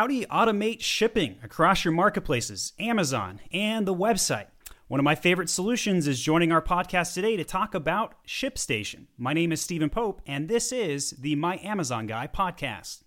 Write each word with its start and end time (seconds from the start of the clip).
How 0.00 0.06
do 0.06 0.14
you 0.14 0.26
automate 0.28 0.80
shipping 0.80 1.36
across 1.42 1.84
your 1.84 1.92
marketplaces, 1.92 2.72
Amazon, 2.78 3.38
and 3.52 3.86
the 3.86 3.94
website? 3.94 4.46
One 4.88 4.98
of 4.98 5.04
my 5.04 5.14
favorite 5.14 5.50
solutions 5.50 6.08
is 6.08 6.22
joining 6.22 6.52
our 6.52 6.62
podcast 6.62 7.12
today 7.12 7.36
to 7.36 7.44
talk 7.44 7.74
about 7.74 8.14
ShipStation. 8.26 9.08
My 9.18 9.34
name 9.34 9.52
is 9.52 9.60
Stephen 9.60 9.90
Pope, 9.90 10.22
and 10.26 10.48
this 10.48 10.72
is 10.72 11.10
the 11.10 11.34
My 11.36 11.58
Amazon 11.62 12.06
Guy 12.06 12.26
podcast. 12.28 13.02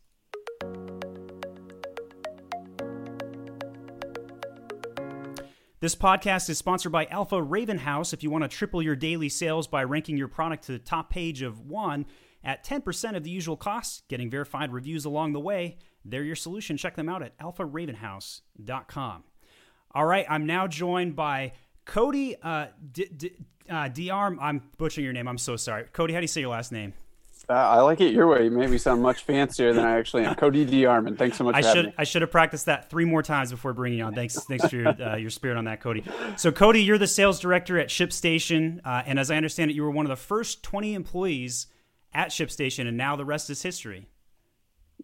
This 5.79 5.95
podcast 5.95 6.47
is 6.47 6.59
sponsored 6.59 6.91
by 6.91 7.07
Alpha 7.07 7.41
Raven 7.41 7.79
House. 7.79 8.13
If 8.13 8.21
you 8.21 8.29
want 8.29 8.43
to 8.43 8.47
triple 8.47 8.83
your 8.83 8.95
daily 8.95 9.29
sales 9.29 9.65
by 9.65 9.83
ranking 9.83 10.15
your 10.15 10.27
product 10.27 10.65
to 10.65 10.73
the 10.73 10.77
top 10.77 11.09
page 11.09 11.41
of 11.41 11.59
one 11.59 12.05
at 12.43 12.63
10% 12.63 13.15
of 13.15 13.23
the 13.23 13.31
usual 13.31 13.57
costs, 13.57 14.03
getting 14.09 14.29
verified 14.29 14.71
reviews 14.71 15.05
along 15.05 15.33
the 15.33 15.39
way, 15.39 15.79
they're 16.05 16.23
your 16.23 16.35
solution. 16.35 16.77
Check 16.77 16.95
them 16.95 17.09
out 17.09 17.23
at 17.23 17.37
alpharavenhouse.com. 17.39 19.23
All 19.95 20.05
right, 20.05 20.25
I'm 20.29 20.45
now 20.45 20.67
joined 20.67 21.15
by 21.15 21.53
Cody 21.85 22.35
uh, 22.41 22.67
D- 22.91 23.09
D- 23.15 23.35
uh, 23.69 23.89
DR. 23.89 24.37
I'm 24.39 24.63
butchering 24.77 25.03
your 25.03 25.13
name. 25.13 25.27
I'm 25.27 25.37
so 25.37 25.55
sorry. 25.55 25.85
Cody, 25.93 26.13
how 26.13 26.19
do 26.19 26.23
you 26.23 26.27
say 26.27 26.41
your 26.41 26.49
last 26.49 26.71
name? 26.71 26.93
Uh, 27.49 27.53
I 27.53 27.81
like 27.81 27.99
it 27.99 28.13
your 28.13 28.27
way. 28.27 28.45
You 28.45 28.51
made 28.51 28.69
me 28.69 28.77
sound 28.77 29.01
much 29.01 29.23
fancier 29.23 29.73
than 29.73 29.83
I 29.83 29.97
actually 29.97 30.23
am. 30.23 30.35
Cody 30.35 30.63
D. 30.63 30.85
Armand. 30.85 31.17
Thanks 31.19 31.37
so 31.37 31.43
much. 31.43 31.55
I 31.55 31.61
should 31.61 31.87
me. 31.87 31.93
I 31.97 32.05
should 32.05 32.21
have 32.21 32.31
practiced 32.31 32.67
that 32.67 32.89
three 32.89 33.03
more 33.03 33.21
times 33.21 33.51
before 33.51 33.73
bringing 33.73 33.99
you 33.99 34.05
on. 34.05 34.15
Thanks 34.15 34.35
thanks 34.45 34.67
for 34.69 34.75
your, 34.77 34.87
uh, 34.87 35.17
your 35.17 35.29
spirit 35.29 35.57
on 35.57 35.65
that, 35.65 35.81
Cody. 35.81 36.05
So 36.37 36.53
Cody, 36.53 36.81
you're 36.83 36.97
the 36.97 37.05
sales 37.05 37.41
director 37.41 37.77
at 37.77 37.89
ShipStation, 37.89 38.79
uh, 38.85 39.03
and 39.05 39.19
as 39.19 39.29
I 39.29 39.35
understand 39.35 39.71
it, 39.71 39.73
you 39.73 39.83
were 39.83 39.91
one 39.91 40.05
of 40.05 40.09
the 40.09 40.15
first 40.15 40.63
20 40.63 40.93
employees 40.93 41.67
at 42.13 42.29
ShipStation, 42.29 42.87
and 42.87 42.95
now 42.95 43.17
the 43.17 43.25
rest 43.25 43.49
is 43.49 43.61
history. 43.61 44.07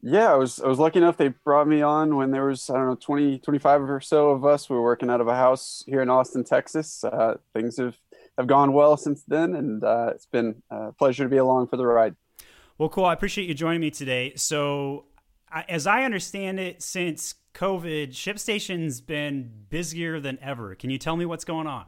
Yeah, 0.02 0.32
I 0.32 0.36
was 0.36 0.62
I 0.62 0.68
was 0.68 0.80
lucky 0.80 1.00
enough 1.00 1.18
they 1.18 1.28
brought 1.30 1.68
me 1.68 1.82
on 1.82 2.16
when 2.16 2.32
there 2.32 2.46
was 2.46 2.70
I 2.70 2.76
don't 2.76 2.88
know 2.88 2.96
20 2.96 3.40
25 3.40 3.82
or 3.90 4.02
so 4.02 4.30
of 4.30 4.46
us. 4.46 4.70
We 4.70 4.76
were 4.76 4.82
working 4.82 5.10
out 5.10 5.20
of 5.20 5.28
a 5.28 5.36
house 5.36 5.84
here 5.88 6.02
in 6.02 6.10
Austin, 6.10 6.44
Texas. 6.44 7.04
Uh, 7.04 7.36
things 7.54 7.78
have 7.78 7.98
have 8.38 8.48
gone 8.48 8.72
well 8.72 8.96
since 8.96 9.24
then, 9.28 9.54
and 9.56 9.84
uh, 9.84 10.12
it's 10.16 10.26
been 10.26 10.64
a 10.70 10.94
pleasure 10.94 11.24
to 11.26 11.30
be 11.30 11.38
along 11.38 11.68
for 11.68 11.76
the 11.76 11.86
ride. 11.86 12.16
Well, 12.78 12.88
cool. 12.88 13.04
I 13.04 13.14
appreciate 13.14 13.50
you 13.50 13.54
joining 13.54 13.82
me 13.82 13.92
today. 13.92 14.32
So, 14.38 15.06
as 15.52 15.86
I 15.86 16.04
understand 16.04 16.62
it, 16.62 16.82
since 16.82 17.36
COVID, 17.54 18.12
ShipStation's 18.12 19.02
been 19.02 19.52
busier 19.70 20.22
than 20.22 20.40
ever. 20.42 20.76
Can 20.76 20.90
you 20.90 20.98
tell 20.98 21.18
me 21.18 21.26
what's 21.26 21.44
going 21.44 21.68
on? 21.68 21.86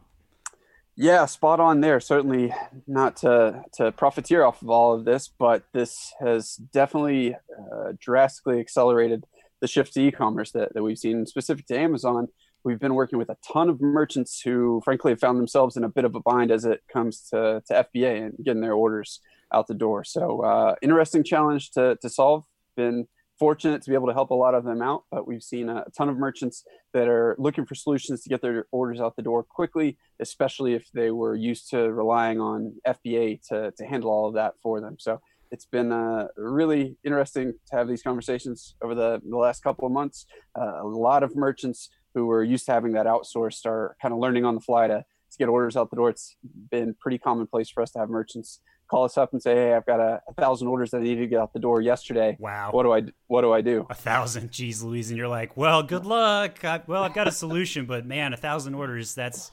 Yeah, 0.97 1.25
spot 1.25 1.59
on 1.59 1.81
there. 1.81 1.99
Certainly 1.99 2.53
not 2.85 3.15
to, 3.17 3.63
to 3.75 3.91
profiteer 3.93 4.43
off 4.43 4.61
of 4.61 4.69
all 4.69 4.93
of 4.93 5.05
this, 5.05 5.29
but 5.29 5.63
this 5.73 6.13
has 6.19 6.55
definitely 6.55 7.35
uh, 7.35 7.93
drastically 7.99 8.59
accelerated 8.59 9.25
the 9.61 9.67
shift 9.67 9.93
to 9.93 10.01
e-commerce 10.01 10.51
that, 10.51 10.73
that 10.73 10.83
we've 10.83 10.97
seen 10.97 11.25
specific 11.25 11.65
to 11.67 11.77
Amazon. 11.77 12.27
We've 12.63 12.79
been 12.79 12.93
working 12.93 13.17
with 13.17 13.29
a 13.29 13.37
ton 13.51 13.69
of 13.69 13.81
merchants 13.81 14.41
who 14.41 14.81
frankly 14.83 15.11
have 15.11 15.19
found 15.19 15.39
themselves 15.39 15.77
in 15.77 15.83
a 15.83 15.89
bit 15.89 16.05
of 16.05 16.13
a 16.13 16.19
bind 16.19 16.51
as 16.51 16.65
it 16.65 16.81
comes 16.91 17.21
to, 17.29 17.63
to 17.67 17.85
FBA 17.95 18.25
and 18.25 18.33
getting 18.43 18.61
their 18.61 18.73
orders 18.73 19.21
out 19.53 19.67
the 19.67 19.73
door. 19.73 20.03
So 20.03 20.41
uh, 20.41 20.75
interesting 20.81 21.23
challenge 21.23 21.71
to, 21.71 21.97
to 22.01 22.09
solve. 22.09 22.43
Been 22.75 23.07
fortunate 23.41 23.81
to 23.81 23.89
be 23.89 23.95
able 23.95 24.05
to 24.05 24.13
help 24.13 24.29
a 24.29 24.35
lot 24.35 24.53
of 24.53 24.63
them 24.63 24.83
out, 24.83 25.03
but 25.09 25.25
we've 25.25 25.41
seen 25.41 25.67
a, 25.67 25.83
ton 25.97 26.07
of 26.09 26.15
merchants 26.15 26.63
that 26.93 27.07
are 27.07 27.35
looking 27.39 27.65
for 27.65 27.73
solutions 27.73 28.21
to 28.21 28.29
get 28.29 28.39
their 28.39 28.67
orders 28.71 29.01
out 29.01 29.15
the 29.15 29.23
door 29.23 29.41
quickly, 29.41 29.97
especially 30.19 30.75
if 30.75 30.85
they 30.93 31.09
were 31.09 31.33
used 31.33 31.67
to 31.71 31.91
relying 31.91 32.39
on 32.39 32.75
FBA 32.87 33.41
to, 33.47 33.73
to 33.75 33.83
handle 33.83 34.11
all 34.11 34.27
of 34.27 34.35
that 34.35 34.53
for 34.61 34.79
them. 34.79 34.95
So 34.99 35.19
it's 35.49 35.65
been 35.65 35.91
uh, 35.91 36.27
really 36.37 36.97
interesting 37.03 37.53
to 37.71 37.75
have 37.75 37.87
these 37.87 38.03
conversations 38.03 38.75
over 38.83 38.93
the, 38.93 39.19
the 39.27 39.37
last 39.37 39.63
couple 39.63 39.87
of 39.87 39.91
months. 39.91 40.27
Uh, 40.55 40.83
a 40.83 40.87
lot 40.87 41.23
of 41.23 41.35
merchants 41.35 41.89
who 42.13 42.27
were 42.27 42.43
used 42.43 42.67
to 42.67 42.73
having 42.73 42.91
that 42.91 43.07
outsourced 43.07 43.65
are 43.65 43.97
kind 43.99 44.13
of 44.13 44.19
learning 44.19 44.45
on 44.45 44.53
the 44.53 44.61
fly 44.61 44.85
to, 44.85 45.03
to 45.31 45.37
get 45.39 45.49
orders 45.49 45.75
out 45.75 45.89
the 45.89 45.95
door. 45.95 46.11
It's 46.11 46.35
been 46.69 46.93
pretty 46.93 47.17
commonplace 47.17 47.71
for 47.71 47.81
us 47.81 47.89
to 47.93 47.99
have 47.99 48.09
merchants 48.11 48.59
call 48.91 49.05
us 49.05 49.17
up 49.17 49.31
and 49.31 49.41
say, 49.41 49.55
"Hey, 49.55 49.73
I've 49.73 49.85
got 49.85 50.01
a, 50.01 50.21
a, 50.27 50.33
thousand 50.33 50.67
orders 50.67 50.91
that 50.91 50.97
I 50.97 51.03
need 51.03 51.15
to 51.15 51.25
get 51.25 51.39
out 51.39 51.53
the 51.53 51.59
door 51.59 51.79
yesterday. 51.79 52.35
Wow, 52.39 52.71
what 52.71 52.83
do 52.83 52.91
I 52.91 53.03
what 53.27 53.41
do 53.41 53.53
I 53.53 53.61
do? 53.61 53.87
A 53.89 53.95
thousand, 53.95 54.51
geez, 54.51 54.83
Louise, 54.83 55.09
and 55.09 55.17
you're 55.17 55.29
like, 55.29 55.55
well, 55.55 55.81
good 55.81 56.05
luck. 56.05 56.63
I, 56.65 56.81
well, 56.85 57.03
I've 57.03 57.13
got 57.13 57.27
a 57.27 57.31
solution, 57.31 57.85
but 57.85 58.05
man, 58.05 58.33
a 58.33 58.37
thousand 58.37 58.75
orders, 58.75 59.15
that's 59.15 59.49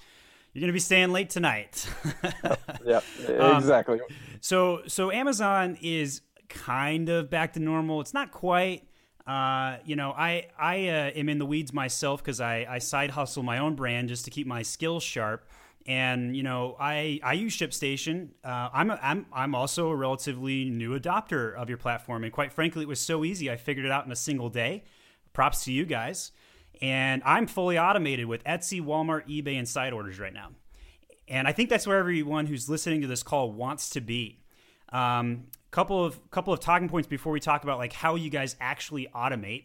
you're 0.53 0.60
going 0.60 0.69
to 0.69 0.72
be 0.72 0.81
staying 0.81 1.12
late 1.12 1.31
tonight. 1.31 1.88
yeah, 2.84 3.00
um, 3.38 3.59
exactly. 3.59 4.00
Um, 4.00 4.06
so, 4.41 4.82
so 4.88 5.12
Amazon 5.12 5.78
is 5.81 6.22
kind 6.49 7.09
of 7.09 7.31
back 7.31 7.53
to 7.53 7.60
normal. 7.60 8.00
It's 8.00 8.15
not 8.15 8.32
quite. 8.32 8.84
Uh, 9.25 9.76
you 9.84 9.94
know, 9.94 10.10
I 10.10 10.47
I 10.59 10.88
uh, 10.88 11.10
am 11.15 11.28
in 11.28 11.38
the 11.38 11.47
weeds 11.47 11.72
myself 11.72 12.25
because 12.25 12.41
I, 12.41 12.66
I 12.69 12.78
side 12.78 13.12
hustle 13.12 13.44
my 13.44 13.59
own 13.59 13.76
brand 13.76 14.09
just 14.09 14.25
to 14.25 14.31
keep 14.32 14.49
my 14.49 14.62
skills 14.62 15.05
sharp 15.05 15.47
and 15.88 16.37
you 16.37 16.43
know 16.44 16.76
I 16.78 17.19
I 17.25 17.32
use 17.32 17.56
ShipStation. 17.56 18.28
Uh, 18.44 18.69
I'm 18.72 18.91
a, 18.91 19.00
I'm 19.03 19.26
I'm 19.32 19.54
also 19.54 19.88
a 19.88 19.97
relatively 19.97 20.69
new 20.71 20.97
adopter 20.97 21.56
of 21.56 21.69
your 21.69 21.78
platform, 21.78 22.22
and 22.22 22.32
quite 22.32 22.53
frankly, 22.53 22.82
it 22.82 22.88
was 22.88 23.00
so 23.00 23.25
easy. 23.25 23.50
I 23.50 23.56
figured 23.56 23.87
it 23.87 23.91
out 23.91 24.04
in 24.06 24.12
a 24.12 24.16
single 24.16 24.50
day. 24.50 24.84
Props 25.32 25.65
to 25.65 25.72
you 25.72 25.84
guys. 25.84 26.31
And 26.81 27.22
I'm 27.25 27.49
fully 27.49 27.76
automated 27.76 28.26
with 28.26 28.44
Etsy, 28.44 28.81
Walmart, 28.81 29.26
eBay, 29.28 29.59
and 29.59 29.69
side 29.69 29.93
orders 29.93 30.21
right 30.21 30.32
now. 30.32 30.50
And 31.26 31.49
I 31.49 31.53
think 31.53 31.71
that's 31.71 31.88
where 31.88 31.99
everyone 31.99 32.47
who's 32.47 32.69
listening 32.69 33.00
to 33.00 33.09
this 33.09 33.25
call 33.25 33.50
wants 33.50 33.91
to 33.91 34.00
be. 34.00 34.41
Um, 34.91 35.47
couple 35.70 36.03
of 36.05 36.31
couple 36.31 36.53
of 36.53 36.60
talking 36.60 36.88
points 36.88 37.09
before 37.09 37.32
we 37.32 37.41
talk 37.41 37.62
about 37.62 37.78
like 37.78 37.93
how 37.93 38.15
you 38.15 38.31
guys 38.31 38.56
actually 38.60 39.09
automate. 39.15 39.65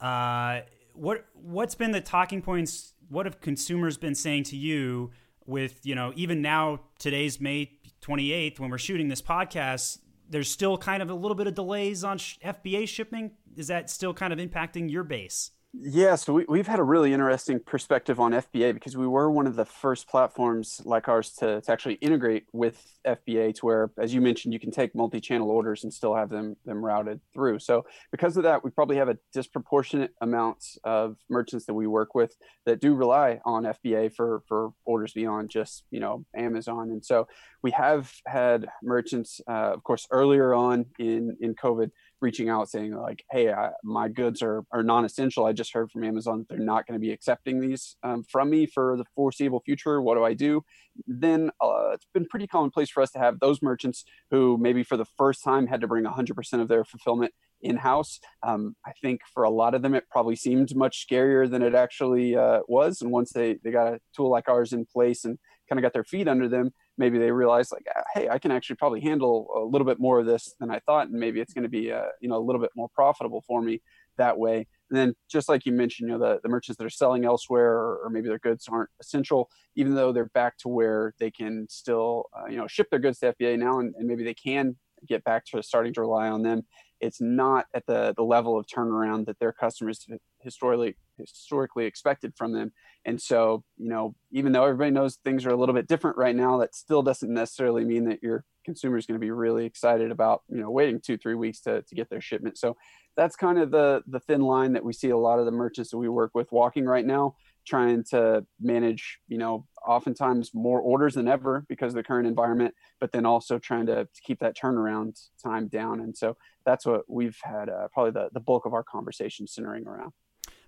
Uh, 0.00 0.62
what 0.94 1.26
what's 1.34 1.74
been 1.74 1.90
the 1.90 2.00
talking 2.00 2.40
points? 2.40 2.94
What 3.08 3.26
have 3.26 3.40
consumers 3.40 3.96
been 3.96 4.14
saying 4.14 4.44
to 4.44 4.56
you? 4.56 5.10
With 5.46 5.84
you 5.84 5.94
know 5.94 6.12
even 6.16 6.42
now 6.42 6.80
today's 6.98 7.40
May 7.40 7.72
28th 8.02 8.60
when 8.60 8.70
we're 8.70 8.78
shooting 8.78 9.08
this 9.08 9.22
podcast 9.22 9.98
there's 10.28 10.50
still 10.50 10.76
kind 10.76 11.02
of 11.02 11.10
a 11.10 11.14
little 11.14 11.34
bit 11.34 11.46
of 11.46 11.54
delays 11.54 12.02
on 12.04 12.18
FBA 12.18 12.88
shipping. 12.88 13.32
Is 13.56 13.68
that 13.68 13.88
still 13.90 14.12
kind 14.12 14.32
of 14.32 14.38
impacting 14.38 14.90
your 14.90 15.04
base 15.04 15.52
yeah, 15.78 16.14
so 16.14 16.42
we, 16.48 16.58
have 16.58 16.66
had 16.66 16.78
a 16.78 16.84
really 16.84 17.12
interesting 17.12 17.60
perspective 17.60 18.18
on 18.18 18.32
FBA 18.32 18.72
because 18.72 18.96
we 18.96 19.06
were 19.06 19.30
one 19.30 19.46
of 19.46 19.56
the 19.56 19.64
first 19.64 20.08
platforms 20.08 20.80
like 20.84 21.08
ours 21.08 21.32
to, 21.38 21.60
to 21.60 21.72
actually 21.72 21.94
integrate 21.94 22.44
with 22.52 22.82
FBA 23.06 23.54
to 23.56 23.66
where, 23.66 23.90
as 23.98 24.14
you 24.14 24.20
mentioned, 24.20 24.54
you 24.54 24.60
can 24.60 24.70
take 24.70 24.94
multi-channel 24.94 25.50
orders 25.50 25.84
and 25.84 25.92
still 25.92 26.14
have 26.14 26.30
them 26.30 26.56
them 26.64 26.84
routed 26.84 27.20
through. 27.34 27.58
So 27.58 27.84
because 28.10 28.36
of 28.36 28.44
that, 28.44 28.64
we 28.64 28.70
probably 28.70 28.96
have 28.96 29.08
a 29.08 29.18
disproportionate 29.34 30.12
amount 30.20 30.64
of 30.84 31.16
merchants 31.28 31.66
that 31.66 31.74
we 31.74 31.86
work 31.86 32.14
with 32.14 32.34
that 32.64 32.80
do 32.80 32.94
rely 32.94 33.40
on 33.44 33.64
FBA 33.64 34.14
for 34.14 34.42
for 34.48 34.72
orders 34.84 35.12
beyond 35.12 35.50
just 35.50 35.84
you 35.90 36.00
know 36.00 36.24
Amazon. 36.34 36.90
And 36.90 37.04
so 37.04 37.28
we 37.62 37.70
have 37.72 38.12
had 38.26 38.66
merchants, 38.82 39.40
uh, 39.48 39.72
of 39.74 39.82
course, 39.82 40.06
earlier 40.10 40.54
on 40.54 40.86
in 40.98 41.36
in 41.40 41.54
COVID 41.54 41.90
reaching 42.20 42.48
out 42.48 42.68
saying 42.68 42.94
like 42.94 43.24
hey 43.30 43.52
I, 43.52 43.70
my 43.82 44.08
goods 44.08 44.42
are, 44.42 44.64
are 44.72 44.82
non-essential. 44.82 45.44
I 45.44 45.52
just 45.52 45.72
heard 45.72 45.90
from 45.90 46.04
amazon 46.04 46.38
that 46.38 46.48
they're 46.48 46.58
not 46.58 46.86
going 46.86 46.98
to 46.98 47.04
be 47.04 47.12
accepting 47.12 47.60
these 47.60 47.96
um, 48.02 48.24
from 48.24 48.50
me 48.50 48.66
for 48.66 48.96
the 48.96 49.04
foreseeable 49.14 49.60
future. 49.60 50.00
What 50.00 50.16
do 50.16 50.24
i 50.24 50.34
do? 50.34 50.64
Then 51.06 51.50
uh, 51.60 51.90
it's 51.92 52.06
been 52.14 52.26
pretty 52.26 52.46
commonplace 52.46 52.90
for 52.90 53.02
us 53.02 53.10
to 53.12 53.18
have 53.18 53.38
those 53.40 53.60
merchants 53.62 54.04
who 54.30 54.56
maybe 54.58 54.82
for 54.82 54.96
the 54.96 55.04
first 55.16 55.44
time 55.44 55.66
had 55.66 55.80
to 55.82 55.86
bring 55.86 56.04
100% 56.04 56.60
of 56.60 56.68
their 56.68 56.84
fulfillment 56.84 57.32
in-house. 57.62 58.20
Um, 58.42 58.76
i 58.84 58.92
think 59.02 59.20
for 59.32 59.44
a 59.44 59.50
lot 59.50 59.74
of 59.74 59.82
them 59.82 59.94
it 59.94 60.04
probably 60.10 60.36
seemed 60.36 60.74
much 60.76 61.06
scarier 61.06 61.50
than 61.50 61.62
it 61.62 61.74
actually 61.74 62.36
uh, 62.36 62.60
was. 62.68 63.02
And 63.02 63.10
once 63.10 63.32
they, 63.32 63.58
they 63.62 63.70
got 63.70 63.92
a 63.92 64.00
tool 64.14 64.30
like 64.30 64.48
ours 64.48 64.72
in 64.72 64.86
place 64.86 65.24
and 65.24 65.38
kind 65.68 65.78
of 65.78 65.82
got 65.82 65.92
their 65.92 66.04
feet 66.04 66.28
under 66.28 66.48
them 66.48 66.72
maybe 66.98 67.18
they 67.18 67.30
realize 67.30 67.70
like 67.72 67.86
ah, 67.96 68.02
hey 68.14 68.28
i 68.28 68.38
can 68.38 68.50
actually 68.50 68.76
probably 68.76 69.00
handle 69.00 69.48
a 69.56 69.60
little 69.60 69.86
bit 69.86 69.98
more 69.98 70.18
of 70.20 70.26
this 70.26 70.54
than 70.60 70.70
i 70.70 70.78
thought 70.80 71.08
and 71.08 71.18
maybe 71.18 71.40
it's 71.40 71.52
going 71.52 71.62
to 71.62 71.68
be 71.68 71.92
uh, 71.92 72.06
you 72.20 72.28
know 72.28 72.36
a 72.36 72.44
little 72.44 72.60
bit 72.60 72.70
more 72.74 72.88
profitable 72.94 73.42
for 73.46 73.62
me 73.62 73.80
that 74.16 74.38
way. 74.38 74.66
And 74.90 74.98
then 74.98 75.14
just 75.28 75.48
like 75.48 75.66
you 75.66 75.72
mentioned 75.72 76.08
you 76.08 76.16
know 76.16 76.24
the, 76.24 76.40
the 76.42 76.48
merchants 76.48 76.78
that 76.78 76.84
are 76.84 76.90
selling 76.90 77.24
elsewhere 77.24 77.72
or, 77.72 77.98
or 78.04 78.10
maybe 78.10 78.28
their 78.28 78.38
goods 78.38 78.68
aren't 78.70 78.90
essential 79.00 79.50
even 79.74 79.94
though 79.94 80.12
they're 80.12 80.26
back 80.26 80.56
to 80.58 80.68
where 80.68 81.12
they 81.18 81.30
can 81.30 81.66
still 81.68 82.26
uh, 82.36 82.46
you 82.46 82.56
know 82.56 82.68
ship 82.68 82.88
their 82.90 83.00
goods 83.00 83.18
to 83.18 83.32
fba 83.32 83.58
now 83.58 83.80
and, 83.80 83.94
and 83.96 84.06
maybe 84.06 84.22
they 84.22 84.34
can 84.34 84.76
get 85.08 85.24
back 85.24 85.44
to 85.44 85.60
starting 85.62 85.92
to 85.92 86.00
rely 86.00 86.28
on 86.28 86.42
them 86.42 86.62
it's 87.00 87.20
not 87.20 87.66
at 87.74 87.86
the 87.86 88.14
the 88.16 88.22
level 88.22 88.58
of 88.58 88.66
turnaround 88.66 89.26
that 89.26 89.38
their 89.38 89.52
customers 89.52 90.06
historically 90.40 90.96
historically 91.18 91.86
expected 91.86 92.32
from 92.36 92.52
them. 92.52 92.72
And 93.04 93.20
so 93.20 93.64
you 93.76 93.88
know 93.88 94.14
even 94.32 94.52
though 94.52 94.64
everybody 94.64 94.90
knows 94.90 95.16
things 95.16 95.46
are 95.46 95.50
a 95.50 95.56
little 95.56 95.74
bit 95.74 95.88
different 95.88 96.16
right 96.16 96.36
now 96.36 96.58
that 96.58 96.74
still 96.74 97.02
doesn't 97.02 97.32
necessarily 97.32 97.84
mean 97.84 98.08
that 98.08 98.22
your 98.22 98.44
consumer 98.64 98.96
is 98.96 99.06
going 99.06 99.18
to 99.18 99.24
be 99.24 99.30
really 99.30 99.64
excited 99.64 100.10
about 100.10 100.42
you 100.48 100.60
know 100.60 100.70
waiting 100.70 101.00
two 101.00 101.16
three 101.16 101.34
weeks 101.34 101.60
to, 101.62 101.82
to 101.82 101.94
get 101.94 102.10
their 102.10 102.20
shipment. 102.20 102.58
So 102.58 102.76
that's 103.16 103.36
kind 103.36 103.58
of 103.58 103.70
the 103.70 104.02
the 104.06 104.20
thin 104.20 104.42
line 104.42 104.72
that 104.74 104.84
we 104.84 104.92
see 104.92 105.10
a 105.10 105.16
lot 105.16 105.38
of 105.38 105.44
the 105.46 105.52
merchants 105.52 105.90
that 105.90 105.98
we 105.98 106.08
work 106.08 106.32
with 106.34 106.50
walking 106.52 106.84
right 106.84 107.06
now 107.06 107.34
trying 107.66 108.04
to 108.04 108.44
manage 108.60 109.18
you 109.28 109.38
know 109.38 109.66
oftentimes 109.86 110.52
more 110.54 110.80
orders 110.80 111.14
than 111.14 111.28
ever 111.28 111.64
because 111.68 111.92
of 111.92 111.96
the 111.96 112.02
current 112.02 112.26
environment 112.26 112.74
but 113.00 113.12
then 113.12 113.26
also 113.26 113.58
trying 113.58 113.86
to, 113.86 114.04
to 114.04 114.20
keep 114.22 114.38
that 114.38 114.56
turnaround 114.56 115.20
time 115.42 115.68
down 115.68 116.00
and 116.00 116.16
so 116.16 116.36
that's 116.64 116.86
what 116.86 117.02
we've 117.08 117.38
had 117.42 117.68
uh, 117.68 117.88
probably 117.92 118.10
the, 118.10 118.28
the 118.32 118.40
bulk 118.40 118.66
of 118.66 118.74
our 118.74 118.82
conversation 118.82 119.46
centering 119.46 119.86
around 119.86 120.12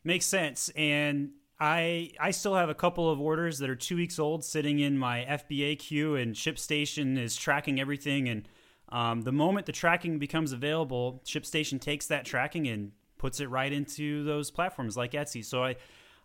makes 0.04 0.26
sense 0.26 0.70
and 0.76 1.30
I 1.60 2.12
I 2.20 2.30
still 2.30 2.54
have 2.54 2.68
a 2.68 2.74
couple 2.74 3.10
of 3.10 3.20
orders 3.20 3.58
that 3.58 3.68
are 3.68 3.76
two 3.76 3.96
weeks 3.96 4.18
old 4.18 4.44
sitting 4.44 4.78
in 4.78 4.96
my 4.96 5.26
FBA 5.28 5.78
queue, 5.80 6.14
and 6.14 6.34
ShipStation 6.34 7.18
is 7.18 7.34
tracking 7.34 7.80
everything. 7.80 8.28
And 8.28 8.48
um, 8.90 9.22
the 9.22 9.32
moment 9.32 9.66
the 9.66 9.72
tracking 9.72 10.20
becomes 10.20 10.52
available, 10.52 11.20
ShipStation 11.26 11.80
takes 11.80 12.06
that 12.06 12.24
tracking 12.24 12.68
and 12.68 12.92
puts 13.18 13.40
it 13.40 13.50
right 13.50 13.72
into 13.72 14.22
those 14.24 14.50
platforms 14.50 14.96
like 14.96 15.12
Etsy. 15.12 15.44
So 15.44 15.64
I, 15.64 15.76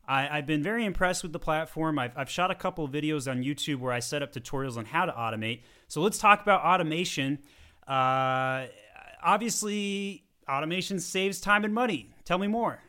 I 0.06 0.36
have 0.36 0.46
been 0.46 0.62
very 0.62 0.86
impressed 0.86 1.24
with 1.24 1.32
the 1.32 1.40
platform. 1.40 1.98
I've 1.98 2.12
I've 2.18 2.30
shot 2.30 2.52
a 2.52 2.56
couple 2.56 2.84
of 2.84 2.92
videos 2.92 3.30
on 3.30 3.42
YouTube 3.44 3.80
where 3.80 3.94
I 3.94 4.00
set 4.00 4.22
up 4.22 4.34
tutorials 4.34 4.78
on 4.78 4.86
how 4.86 5.06
to 5.06 5.12
automate. 5.14 5.62
So 5.88 6.02
let's 6.02 6.18
talk 6.18 6.42
about 6.42 6.62
automation. 6.62 7.40
Uh, 7.88 8.66
obviously, 9.24 10.26
automation 10.50 11.00
saves 11.00 11.40
time 11.40 11.64
and 11.64 11.74
money. 11.74 12.10
Tell 12.26 12.38
me 12.38 12.48
more. 12.48 12.82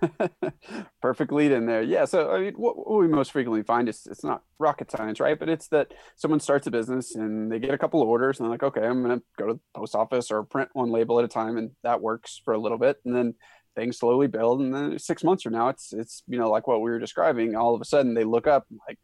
Perfect 1.02 1.32
lead 1.32 1.52
in 1.52 1.66
there. 1.66 1.82
Yeah. 1.82 2.04
So 2.04 2.30
I 2.30 2.40
mean, 2.40 2.54
what, 2.54 2.76
what, 2.76 3.00
we 3.00 3.08
most 3.08 3.32
frequently 3.32 3.62
find 3.62 3.88
is 3.88 4.06
it's 4.10 4.24
not 4.24 4.42
rocket 4.58 4.90
science, 4.90 5.20
right? 5.20 5.38
But 5.38 5.48
it's 5.48 5.68
that 5.68 5.92
someone 6.16 6.40
starts 6.40 6.66
a 6.66 6.70
business 6.70 7.14
and 7.14 7.50
they 7.50 7.58
get 7.58 7.74
a 7.74 7.78
couple 7.78 8.02
of 8.02 8.08
orders 8.08 8.38
and 8.38 8.46
they're 8.46 8.52
like, 8.52 8.62
okay, 8.62 8.86
I'm 8.86 9.02
going 9.02 9.18
to 9.18 9.24
go 9.38 9.46
to 9.48 9.52
the 9.54 9.60
post 9.74 9.94
office 9.94 10.30
or 10.30 10.42
print 10.42 10.70
one 10.72 10.90
label 10.90 11.18
at 11.18 11.24
a 11.24 11.28
time, 11.28 11.56
and 11.56 11.70
that 11.82 12.00
works 12.00 12.40
for 12.44 12.54
a 12.54 12.58
little 12.58 12.78
bit, 12.78 12.96
and 13.04 13.14
then 13.14 13.34
things 13.80 13.98
slowly 13.98 14.26
build, 14.26 14.60
and 14.60 14.74
then 14.74 14.98
six 14.98 15.24
months 15.24 15.42
from 15.42 15.54
now, 15.54 15.68
it's 15.68 15.92
it's 15.92 16.22
you 16.28 16.38
know 16.38 16.50
like 16.50 16.66
what 16.66 16.80
we 16.82 16.90
were 16.90 16.98
describing. 16.98 17.56
All 17.56 17.74
of 17.74 17.80
a 17.80 17.84
sudden, 17.84 18.14
they 18.14 18.24
look 18.24 18.46
up 18.46 18.66
like 18.86 18.98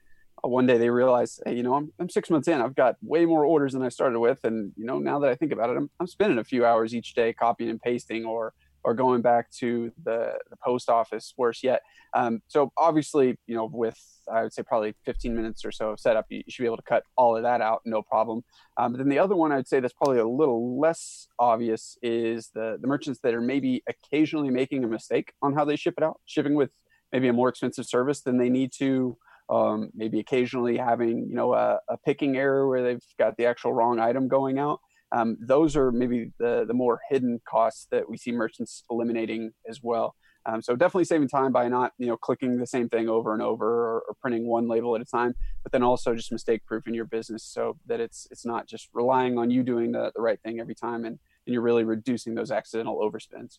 uh, 0.44 0.48
one 0.48 0.66
day 0.66 0.78
they 0.78 0.90
realize, 0.90 1.40
hey, 1.46 1.54
you 1.54 1.62
know, 1.62 1.74
I'm, 1.74 1.92
I'm 1.98 2.10
six 2.10 2.28
months 2.30 2.48
in. 2.48 2.60
I've 2.60 2.74
got 2.74 2.96
way 3.02 3.24
more 3.24 3.44
orders 3.44 3.72
than 3.72 3.82
I 3.82 3.88
started 3.88 4.20
with. 4.20 4.44
And, 4.44 4.72
you 4.76 4.84
know, 4.84 4.98
now 4.98 5.18
that 5.20 5.30
I 5.30 5.34
think 5.34 5.52
about 5.52 5.70
it, 5.70 5.76
I'm, 5.76 5.90
I'm 5.98 6.06
spending 6.06 6.38
a 6.38 6.44
few 6.44 6.66
hours 6.66 6.94
each 6.94 7.14
day 7.14 7.32
copying 7.32 7.70
and 7.70 7.80
pasting 7.80 8.24
or 8.26 8.52
or 8.86 8.94
going 8.94 9.20
back 9.20 9.50
to 9.50 9.90
the, 10.04 10.34
the 10.48 10.56
post 10.64 10.88
office, 10.88 11.34
worse 11.36 11.64
yet. 11.64 11.82
Um, 12.14 12.40
so 12.46 12.70
obviously, 12.78 13.36
you 13.48 13.56
know, 13.56 13.68
with 13.70 13.98
I 14.32 14.44
would 14.44 14.52
say 14.52 14.62
probably 14.62 14.94
15 15.04 15.34
minutes 15.34 15.64
or 15.64 15.72
so 15.72 15.90
of 15.90 16.00
setup, 16.00 16.26
you, 16.30 16.44
should 16.48 16.62
be 16.62 16.66
able 16.66 16.76
to 16.76 16.84
cut 16.84 17.02
all 17.16 17.36
of 17.36 17.42
that 17.42 17.60
out, 17.60 17.80
no 17.84 18.00
problem. 18.00 18.44
Um, 18.76 18.92
but 18.92 18.98
then 18.98 19.08
the 19.08 19.18
other 19.18 19.34
one 19.34 19.50
I'd 19.50 19.66
say 19.66 19.80
that's 19.80 19.92
probably 19.92 20.20
a 20.20 20.26
little 20.26 20.78
less 20.78 21.26
obvious 21.40 21.98
is 22.00 22.50
the 22.54 22.78
the 22.80 22.86
merchants 22.86 23.18
that 23.24 23.34
are 23.34 23.40
maybe 23.40 23.82
occasionally 23.88 24.50
making 24.50 24.84
a 24.84 24.88
mistake 24.88 25.32
on 25.42 25.52
how 25.52 25.64
they 25.64 25.74
ship 25.74 25.94
it 25.98 26.04
out, 26.04 26.20
shipping 26.24 26.54
with 26.54 26.70
maybe 27.12 27.26
a 27.26 27.32
more 27.32 27.48
expensive 27.48 27.86
service 27.86 28.22
than 28.22 28.38
they 28.38 28.48
need 28.48 28.70
to. 28.78 29.18
Um, 29.48 29.90
maybe 29.94 30.20
occasionally 30.20 30.76
having 30.76 31.26
you 31.28 31.34
know 31.34 31.54
a, 31.54 31.80
a 31.88 31.98
picking 32.04 32.36
error 32.36 32.68
where 32.68 32.84
they've 32.84 33.04
got 33.18 33.36
the 33.36 33.46
actual 33.46 33.72
wrong 33.72 33.98
item 33.98 34.28
going 34.28 34.60
out 34.60 34.78
um, 35.12 35.36
those 35.40 35.76
are 35.76 35.92
maybe 35.92 36.32
the, 36.38 36.64
the 36.66 36.74
more 36.74 37.00
hidden 37.08 37.40
costs 37.48 37.86
that 37.90 38.08
we 38.08 38.16
see 38.16 38.32
merchants 38.32 38.82
eliminating 38.90 39.52
as 39.68 39.80
well. 39.82 40.14
Um, 40.46 40.62
so 40.62 40.76
definitely 40.76 41.06
saving 41.06 41.28
time 41.28 41.50
by 41.50 41.68
not 41.68 41.92
you 41.98 42.06
know 42.06 42.16
clicking 42.16 42.56
the 42.58 42.66
same 42.66 42.88
thing 42.88 43.08
over 43.08 43.32
and 43.32 43.42
over 43.42 43.66
or, 43.66 44.04
or 44.08 44.14
printing 44.20 44.46
one 44.46 44.68
label 44.68 44.94
at 44.94 45.02
a 45.02 45.04
time, 45.04 45.34
but 45.64 45.72
then 45.72 45.82
also 45.82 46.14
just 46.14 46.30
mistake 46.30 46.64
proofing 46.66 46.94
your 46.94 47.04
business 47.04 47.42
so 47.42 47.76
that 47.86 48.00
it's 48.00 48.28
it's 48.30 48.46
not 48.46 48.68
just 48.68 48.88
relying 48.92 49.38
on 49.38 49.50
you 49.50 49.64
doing 49.64 49.92
the, 49.92 50.12
the 50.14 50.22
right 50.22 50.40
thing 50.42 50.60
every 50.60 50.74
time 50.74 51.04
and, 51.04 51.18
and 51.46 51.52
you're 51.52 51.62
really 51.62 51.84
reducing 51.84 52.34
those 52.34 52.52
accidental 52.52 52.98
overspends. 52.98 53.58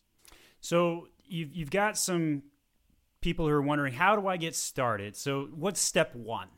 So 0.60 1.08
you've 1.26 1.54
you've 1.54 1.70
got 1.70 1.98
some 1.98 2.42
people 3.20 3.46
who 3.46 3.52
are 3.52 3.62
wondering 3.62 3.92
how 3.92 4.16
do 4.16 4.26
I 4.26 4.38
get 4.38 4.54
started? 4.54 5.14
So 5.14 5.48
what's 5.54 5.80
step 5.80 6.14
one? 6.14 6.48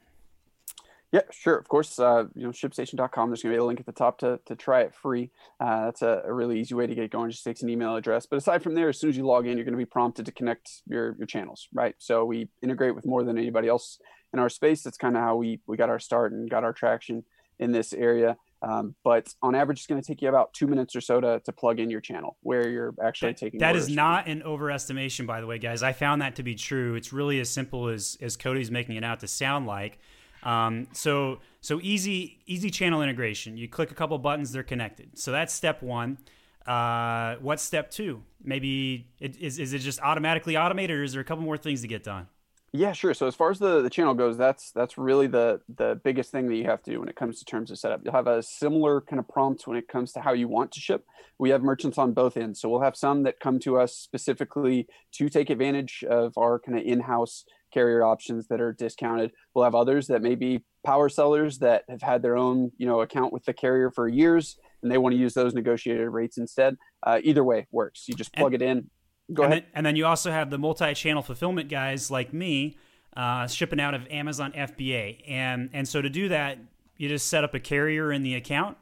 Yeah, 1.12 1.22
sure. 1.32 1.56
Of 1.56 1.66
course, 1.68 1.98
uh, 1.98 2.24
you 2.36 2.44
know, 2.44 2.50
shipstation.com, 2.50 3.30
there's 3.30 3.42
going 3.42 3.52
to 3.52 3.56
be 3.56 3.60
a 3.60 3.64
link 3.64 3.80
at 3.80 3.86
the 3.86 3.92
top 3.92 4.18
to, 4.18 4.38
to 4.46 4.54
try 4.54 4.82
it 4.82 4.94
free. 4.94 5.30
Uh, 5.58 5.86
that's 5.86 6.02
a, 6.02 6.22
a, 6.24 6.32
really 6.32 6.60
easy 6.60 6.74
way 6.74 6.86
to 6.86 6.94
get 6.94 7.10
going. 7.10 7.30
Just 7.30 7.42
takes 7.42 7.62
an 7.62 7.68
email 7.68 7.96
address. 7.96 8.26
But 8.26 8.36
aside 8.36 8.62
from 8.62 8.74
there, 8.76 8.88
as 8.88 9.00
soon 9.00 9.10
as 9.10 9.16
you 9.16 9.26
log 9.26 9.46
in, 9.46 9.56
you're 9.56 9.64
going 9.64 9.72
to 9.72 9.78
be 9.78 9.86
prompted 9.86 10.24
to 10.26 10.32
connect 10.32 10.82
your, 10.86 11.16
your 11.18 11.26
channels, 11.26 11.66
right? 11.74 11.96
So 11.98 12.24
we 12.24 12.48
integrate 12.62 12.94
with 12.94 13.06
more 13.06 13.24
than 13.24 13.38
anybody 13.38 13.66
else 13.66 13.98
in 14.32 14.38
our 14.38 14.48
space. 14.48 14.82
That's 14.82 14.96
kind 14.96 15.16
of 15.16 15.22
how 15.22 15.34
we, 15.34 15.60
we 15.66 15.76
got 15.76 15.90
our 15.90 15.98
start 15.98 16.32
and 16.32 16.48
got 16.48 16.62
our 16.62 16.72
traction 16.72 17.24
in 17.58 17.72
this 17.72 17.92
area. 17.92 18.36
Um, 18.62 18.94
but 19.02 19.34
on 19.42 19.54
average, 19.54 19.78
it's 19.78 19.86
going 19.86 20.00
to 20.00 20.06
take 20.06 20.22
you 20.22 20.28
about 20.28 20.52
two 20.52 20.66
minutes 20.66 20.94
or 20.94 21.00
so 21.00 21.20
to, 21.20 21.40
to 21.44 21.52
plug 21.52 21.80
in 21.80 21.90
your 21.90 22.00
channel 22.00 22.36
where 22.42 22.68
you're 22.68 22.94
actually 23.02 23.32
that, 23.32 23.38
taking. 23.38 23.60
That 23.60 23.74
is 23.74 23.88
not 23.88 24.28
an 24.28 24.42
overestimation, 24.42 25.26
by 25.26 25.40
the 25.40 25.46
way, 25.46 25.58
guys. 25.58 25.82
I 25.82 25.92
found 25.92 26.22
that 26.22 26.36
to 26.36 26.42
be 26.42 26.54
true. 26.54 26.94
It's 26.94 27.12
really 27.12 27.40
as 27.40 27.48
simple 27.48 27.88
as 27.88 28.18
as 28.20 28.36
Cody's 28.36 28.70
making 28.70 28.96
it 28.96 29.04
out 29.04 29.20
to 29.20 29.28
sound 29.28 29.66
like. 29.66 29.98
Um, 30.42 30.88
so 30.92 31.40
so 31.60 31.81
easy 31.82 32.38
easy 32.46 32.70
channel 32.70 33.02
integration. 33.02 33.56
You 33.56 33.69
click 33.69 33.90
a 33.90 33.94
couple 33.94 34.16
buttons, 34.19 34.52
they're 34.52 34.62
connected. 34.62 35.19
So 35.19 35.32
that's 35.32 35.52
step 35.52 35.82
one. 35.82 36.19
Uh, 36.66 37.37
what's 37.40 37.62
step 37.62 37.90
two? 37.90 38.22
Maybe 38.42 39.08
it, 39.19 39.37
is 39.38 39.58
is 39.58 39.72
it 39.72 39.81
just 39.81 40.00
automatically 40.00 40.56
automated, 40.56 40.96
or 40.96 41.02
is 41.02 41.12
there 41.12 41.20
a 41.20 41.25
couple 41.25 41.44
more 41.44 41.56
things 41.56 41.82
to 41.82 41.88
get 41.88 42.04
done? 42.04 42.28
Yeah, 42.72 42.92
sure. 42.92 43.14
So 43.14 43.26
as 43.26 43.34
far 43.34 43.50
as 43.50 43.58
the, 43.58 43.82
the 43.82 43.90
channel 43.90 44.14
goes, 44.14 44.37
that's 44.37 44.70
that's 44.70 44.96
really 44.96 45.26
the 45.26 45.60
the 45.76 46.00
biggest 46.04 46.31
thing 46.31 46.46
that 46.48 46.54
you 46.54 46.64
have 46.64 46.82
to 46.84 46.90
do 46.93 47.00
when 47.00 47.08
it 47.08 47.16
comes 47.16 47.38
to 47.40 47.44
terms 47.44 47.70
of 47.70 47.78
setup. 47.78 48.02
You'll 48.04 48.14
have 48.14 48.28
a 48.28 48.43
similar 48.43 49.00
kind 49.00 49.19
of 49.19 49.26
prompt 49.28 49.66
when 49.66 49.76
it 49.76 49.88
comes 49.88 50.12
to 50.12 50.20
how 50.20 50.32
you 50.32 50.46
want 50.46 50.70
to 50.72 50.81
ship. 50.81 51.04
We 51.38 51.50
have 51.50 51.62
merchants 51.62 51.98
on 51.98 52.12
both 52.12 52.36
ends, 52.36 52.60
so 52.60 52.69
we'll 52.69 52.82
have 52.82 52.96
some 52.96 53.25
that 53.25 53.40
come 53.40 53.58
to 53.60 53.78
us 53.78 53.96
specifically 53.96 54.86
to 55.12 55.28
take 55.28 55.50
advantage 55.50 56.04
of 56.08 56.36
our 56.36 56.60
kind 56.60 56.78
of 56.78 56.84
in-house 56.84 57.44
carrier 57.70 58.05
options 58.05 58.49
that 58.49 58.61
are 58.61 58.72
discounted. 58.72 59.32
We'll 59.55 59.64
have 59.64 59.75
others 59.75 60.06
that 60.08 60.22
may 60.22 60.34
be 60.34 60.62
power 60.84 61.08
sellers 61.08 61.58
that 61.58 61.84
have 61.88 62.02
had 62.02 62.22
their 62.22 62.37
own 62.37 62.72
you 62.78 62.87
know 62.87 63.00
account 63.00 63.32
with 63.32 63.44
the 63.44 63.52
carrier 63.52 63.90
for 63.90 64.08
years 64.08 64.56
and 64.82 64.90
they 64.90 64.99
want 64.99 65.12
to 65.14 65.19
use 65.19 65.34
those 65.34 65.55
negotiated 65.55 66.08
rates 66.08 66.38
instead. 66.38 66.76
Uh, 67.02 67.20
either 67.22 67.44
way 67.44 67.67
works. 67.70 68.08
You 68.08 68.14
just 68.14 68.32
plug 68.34 68.55
and- 68.55 68.62
it 68.62 68.67
in 68.67 68.90
Go 69.32 69.44
and 69.44 69.52
ahead. 69.52 69.64
Then, 69.64 69.70
and 69.75 69.87
then 69.87 69.96
you 69.96 70.06
also 70.06 70.31
have 70.32 70.50
the 70.50 70.58
multi-channel 70.58 71.22
fulfillment 71.22 71.69
guys 71.69 72.11
like 72.11 72.32
me 72.32 72.76
uh, 73.17 73.46
shipping 73.46 73.81
out 73.81 73.94
of 73.94 74.06
Amazon 74.08 74.52
FBA, 74.52 75.22
and 75.28 75.70
and 75.72 75.87
so 75.87 76.00
to 76.02 76.08
do 76.08 76.28
that, 76.28 76.58
you 76.96 77.08
just 77.08 77.28
set 77.28 77.44
up 77.44 77.55
a 77.55 77.61
carrier 77.61 78.12
in 78.12 78.22
the 78.22 78.34
account, 78.34 78.76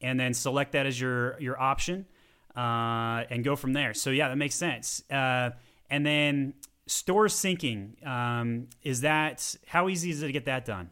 and 0.00 0.18
then 0.18 0.32
select 0.34 0.72
that 0.72 0.86
as 0.86 1.00
your 1.00 1.38
your 1.40 1.60
option, 1.60 2.06
uh, 2.56 3.24
and 3.30 3.42
go 3.44 3.56
from 3.56 3.72
there. 3.72 3.92
So 3.94 4.10
yeah, 4.10 4.28
that 4.28 4.36
makes 4.36 4.54
sense. 4.54 5.02
Uh, 5.10 5.50
and 5.90 6.04
then 6.06 6.54
store 6.90 7.26
syncing 7.26 8.04
um, 8.06 8.66
is 8.82 9.02
that 9.02 9.54
how 9.66 9.88
easy 9.88 10.10
is 10.10 10.22
it 10.22 10.26
to 10.26 10.32
get 10.32 10.46
that 10.46 10.64
done? 10.64 10.90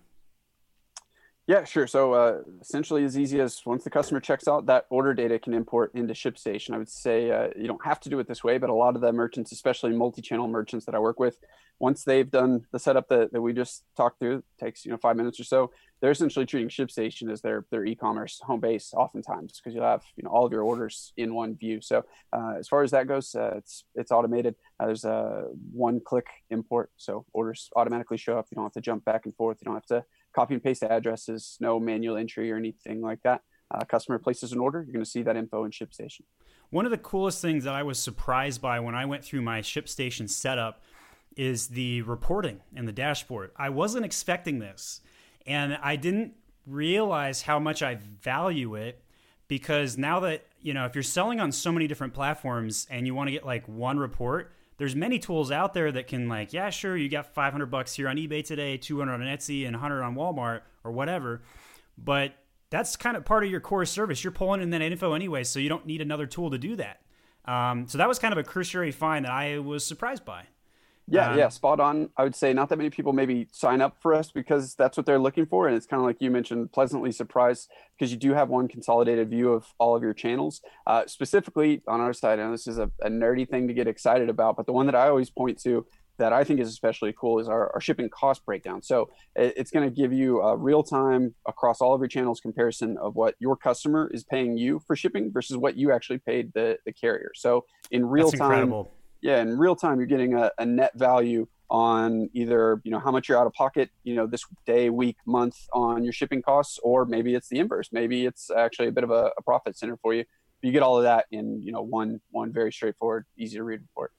Yeah, 1.49 1.65
sure. 1.65 1.87
So 1.87 2.13
uh, 2.13 2.43
essentially, 2.61 3.05
as 3.05 3.19
easy 3.19 3.41
as 3.41 3.63
once 3.65 3.83
the 3.83 3.89
customer 3.89 4.21
checks 4.21 4.47
out, 4.47 4.67
that 4.67 4.85
order 4.91 5.15
data 5.15 5.39
can 5.39 5.55
import 5.55 5.93
into 5.95 6.13
ShipStation. 6.13 6.75
I 6.75 6.77
would 6.77 6.91
say 6.91 7.31
uh, 7.31 7.49
you 7.57 7.67
don't 7.67 7.83
have 7.87 8.01
to 8.01 8.11
do 8.11 8.19
it 8.19 8.29
this 8.29 8.45
way, 8.45 8.59
but 8.59 8.69
a 8.69 8.75
lot 8.75 8.97
of 8.97 9.01
the 9.01 9.11
merchants, 9.15 9.51
especially 9.51 9.93
multi-channel 9.93 10.47
merchants 10.47 10.85
that 10.85 10.95
I 10.95 10.99
work 10.99 11.19
with, 11.19 11.39
once 11.79 12.05
they've 12.05 12.31
done 12.31 12.67
the 12.71 12.79
setup 12.79 13.09
that, 13.09 13.33
that 13.33 13.41
we 13.41 13.55
just 13.55 13.85
talked 13.97 14.19
through, 14.19 14.45
takes 14.61 14.85
you 14.85 14.91
know 14.91 14.99
five 14.99 15.17
minutes 15.17 15.41
or 15.41 15.45
so. 15.45 15.71
They're 16.03 16.11
essentially 16.11 16.45
treating 16.45 16.69
ShipStation 16.69 17.33
as 17.33 17.41
their 17.41 17.65
their 17.71 17.87
e-commerce 17.87 18.43
home 18.45 18.61
base, 18.61 18.93
oftentimes 18.95 19.59
because 19.59 19.75
you'll 19.75 19.85
have 19.85 20.03
you 20.17 20.25
know 20.25 20.31
all 20.31 20.45
of 20.45 20.53
your 20.53 20.65
orders 20.65 21.15
in 21.17 21.33
one 21.33 21.57
view. 21.57 21.81
So 21.81 22.05
uh, 22.31 22.57
as 22.59 22.69
far 22.69 22.83
as 22.83 22.91
that 22.91 23.07
goes, 23.09 23.35
uh, 23.35 23.55
it's 23.57 23.85
it's 23.95 24.13
automated. 24.13 24.55
Uh, 24.79 24.85
there's 24.85 25.07
a 25.07 25.47
one-click 25.73 26.27
import, 26.51 26.91
so 26.99 27.25
orders 27.33 27.71
automatically 27.75 28.19
show 28.19 28.39
up. 28.39 28.49
You 28.51 28.57
don't 28.57 28.67
have 28.67 28.73
to 28.73 28.83
jump 28.83 29.07
back 29.07 29.25
and 29.25 29.35
forth. 29.35 29.57
You 29.63 29.65
don't 29.65 29.75
have 29.75 29.87
to 29.87 30.05
copy 30.39 30.55
and 30.55 30.63
paste 30.63 30.85
addresses, 30.85 31.57
no 31.61 31.81
manual 31.81 32.17
entry 32.17 32.51
or 32.53 32.57
anything 32.57 33.01
like 33.01 33.21
that. 33.25 33.41
Uh, 33.73 33.85
customer 33.85 34.19
places 34.19 34.53
an 34.53 34.61
order, 34.61 34.83
you're 34.83 34.93
going 34.93 35.05
to 35.05 35.11
see 35.11 35.23
that 35.23 35.37
info 35.37 35.65
in 35.65 35.71
ShipStation. 35.73 36.21
One 36.71 36.85
of 36.85 36.93
the 36.93 36.99
coolest 36.99 37.43
things 37.43 37.65
that 37.65 37.75
I 37.75 37.83
was 37.83 37.99
surprised 37.99 38.63
by 38.63 38.79
when 38.79 38.95
I 38.95 39.05
went 39.05 39.25
through 39.25 39.43
my 39.43 39.61
ShipStation 39.61 40.31
setup 40.31 40.83
is 41.37 41.69
the 41.69 42.03
reporting 42.03 42.61
and 42.77 42.87
the 42.87 42.93
dashboard. 42.93 43.51
I 43.57 43.71
wasn't 43.71 44.05
expecting 44.05 44.61
this, 44.61 45.01
and 45.45 45.77
I 45.83 45.97
didn't 45.97 46.35
realize 46.67 47.43
how 47.43 47.59
much 47.59 47.83
I 47.83 47.97
value 47.97 48.77
it 48.77 49.03
because 49.49 49.99
now 49.99 50.21
that 50.21 50.45
you 50.61 50.75
know 50.75 50.85
if 50.85 50.95
you're 50.95 51.03
selling 51.03 51.41
on 51.41 51.51
so 51.51 51.73
many 51.73 51.87
different 51.87 52.13
platforms 52.13 52.87
and 52.91 53.07
you 53.07 53.15
want 53.15 53.29
to 53.29 53.33
get 53.33 53.47
like 53.47 53.67
one 53.67 53.99
report 53.99 54.53
there's 54.79 54.97
many 54.97 55.19
tools 55.19 55.51
out 55.51 55.75
there 55.75 55.93
that 55.93 56.07
can 56.07 56.29
like, 56.29 56.53
yeah, 56.53 56.71
sure, 56.71 56.97
you 56.97 57.09
got 57.09 57.27
500 57.35 57.67
bucks 57.67 57.95
here 57.95 58.09
on 58.09 58.17
eBay 58.17 58.45
today, 58.45 58.77
200 58.77 59.13
on 59.13 59.21
Etsy, 59.21 59.67
and 59.67 59.75
100 59.75 60.03
on 60.03 60.15
Walmart 60.15 60.63
or 60.85 60.93
whatever. 60.93 61.43
But 61.97 62.35
that's 62.71 62.97
kind 62.97 63.17
of 63.17 63.25
part 63.25 63.45
of 63.45 63.51
your 63.51 63.61
core 63.61 63.85
service. 63.85 64.23
You're 64.23 64.31
pulling 64.31 64.63
in 64.63 64.71
that 64.71 64.83
info 64.83 65.15
anyway, 65.15 65.45
so 65.45 65.59
you 65.59 65.69
don't 65.69 65.87
need 65.87 66.01
another 66.01 66.27
tool 66.27 66.51
to 66.51 66.59
do 66.59 66.77
that. 66.77 67.01
Um, 67.45 67.89
so 67.89 67.99
that 67.99 68.09
was 68.09 68.19
kind 68.19 68.33
of 68.33 68.39
a 68.39 68.45
cursory 68.45 68.93
find 68.93 69.25
that 69.25 69.33
I 69.33 69.59
was 69.59 69.85
surprised 69.85 70.25
by. 70.25 70.45
Yeah, 71.11 71.31
um, 71.31 71.39
yeah, 71.39 71.49
spot 71.49 71.81
on. 71.81 72.11
I 72.17 72.25
would 72.25 72.35
say 72.35 72.53
not 72.53 72.69
that 72.69 72.77
many 72.77 72.91
people 72.91 73.13
maybe 73.13 73.49
sign 73.53 73.81
up 73.81 73.97
for 74.01 74.15
us 74.15 74.31
because 74.31 74.75
that's 74.75 74.97
what 74.97 75.07
they're 75.07 75.19
looking 75.19 75.47
for. 75.47 75.67
And 75.67 75.77
it's 75.77 75.87
kind 75.87 76.01
of 76.01 76.07
like 76.07 76.17
you 76.21 76.31
mentioned, 76.31 76.73
pleasantly 76.73 77.13
surprised 77.13 77.71
because 77.97 78.13
you 78.13 78.19
do 78.19 78.35
have 78.35 78.49
one 78.49 78.69
consolidated 78.69 79.31
view 79.31 79.53
of 79.53 79.67
all 79.79 79.97
of 79.97 80.03
your 80.03 80.15
channels. 80.15 80.61
Uh, 80.87 81.07
specifically 81.07 81.83
on 81.89 82.01
our 82.01 82.13
side, 82.13 82.39
and 82.39 82.53
this 82.53 82.67
is 82.67 82.79
a, 82.79 82.91
a 83.03 83.09
nerdy 83.09 83.49
thing 83.49 83.69
to 83.69 83.75
get 83.75 83.87
excited 83.87 84.29
about, 84.29 84.57
but 84.57 84.67
the 84.67 84.73
one 84.73 84.87
that 84.87 84.95
I 84.95 85.09
always 85.09 85.31
point 85.31 85.61
to 85.63 85.87
that 86.19 86.33
I 86.33 86.45
think 86.45 86.61
is 86.61 86.69
especially 86.69 87.15
cool 87.19 87.39
is 87.39 87.49
our, 87.49 87.73
our 87.73 87.81
shipping 87.81 88.09
cost 88.09 88.45
breakdown. 88.45 88.83
So 88.83 89.09
it, 89.37 89.55
it's 89.57 89.71
going 89.71 89.89
to 89.89 89.95
give 89.95 90.13
you 90.13 90.41
a 90.41 90.57
real 90.57 90.83
time 90.83 91.35
across 91.47 91.81
all 91.81 91.95
of 91.95 92.01
your 92.01 92.09
channels 92.09 92.41
comparison 92.41 92.99
of 92.99 93.15
what 93.15 93.37
your 93.39 93.57
customer 93.57 94.11
is 94.13 94.25
paying 94.25 94.59
you 94.59 94.81
for 94.87 94.97
shipping 94.97 95.33
versus 95.33 95.57
what 95.57 95.77
you 95.77 95.93
actually 95.93 96.19
paid 96.19 96.53
the, 96.55 96.77
the 96.85 96.93
carrier. 96.93 97.31
So 97.35 97.65
in 97.91 98.05
real 98.05 98.33
time, 98.33 98.51
incredible 98.51 98.93
yeah, 99.21 99.41
in 99.41 99.59
real 99.59 99.77
time, 99.77 99.99
you're 99.99 100.07
getting 100.07 100.35
a, 100.35 100.51
a, 100.59 100.67
net 100.67 100.93
value 100.95 101.47
on 101.71 102.31
either 102.33 102.81
you 102.85 102.91
know 102.91 102.99
how 102.99 103.11
much 103.11 103.29
you're 103.29 103.39
out 103.39 103.47
of 103.47 103.53
pocket, 103.53 103.91
you 104.05 104.15
know, 104.15 104.27
this 104.27 104.45
day, 104.67 104.91
week, 104.91 105.17
month 105.27 105.57
on 105.73 106.05
your 106.05 106.13
shipping 106.13 106.43
costs, 106.43 106.79
or 106.83 107.05
maybe 107.05 107.35
it's 107.35 107.49
the 107.49 107.59
inverse. 107.59 107.91
Maybe 107.93 108.27
it's 108.27 108.51
actually 108.51 108.89
a 108.89 108.93
bit 108.93 109.05
of 109.05 109.11
a, 109.11 109.31
a 109.37 109.43
profit 109.43 109.77
center 109.77 109.97
for 109.97 110.15
you. 110.15 110.25
But 110.61 110.67
you 110.67 110.73
get 110.73 110.83
all 110.83 110.97
of 110.97 111.05
that 111.05 111.27
in 111.31 111.63
you 111.63 111.73
know 111.73 111.83
one 111.83 112.21
one 112.31 112.53
very 112.53 112.73
straightforward, 112.73 113.27
easy 113.37 113.57
to 113.57 113.65
read 113.65 113.81
report. 113.81 114.13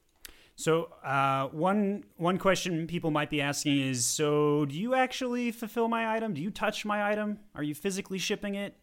So 0.55 0.91
uh, 1.05 1.47
one 1.47 2.03
one 2.17 2.37
question 2.37 2.85
people 2.85 3.11
might 3.11 3.29
be 3.29 3.41
asking 3.41 3.79
is: 3.79 4.05
So 4.05 4.65
do 4.65 4.75
you 4.75 4.93
actually 4.93 5.51
fulfill 5.51 5.87
my 5.87 6.13
item? 6.13 6.33
Do 6.33 6.41
you 6.41 6.51
touch 6.51 6.85
my 6.85 7.09
item? 7.09 7.39
Are 7.55 7.63
you 7.63 7.73
physically 7.73 8.17
shipping 8.17 8.55
it? 8.55 8.75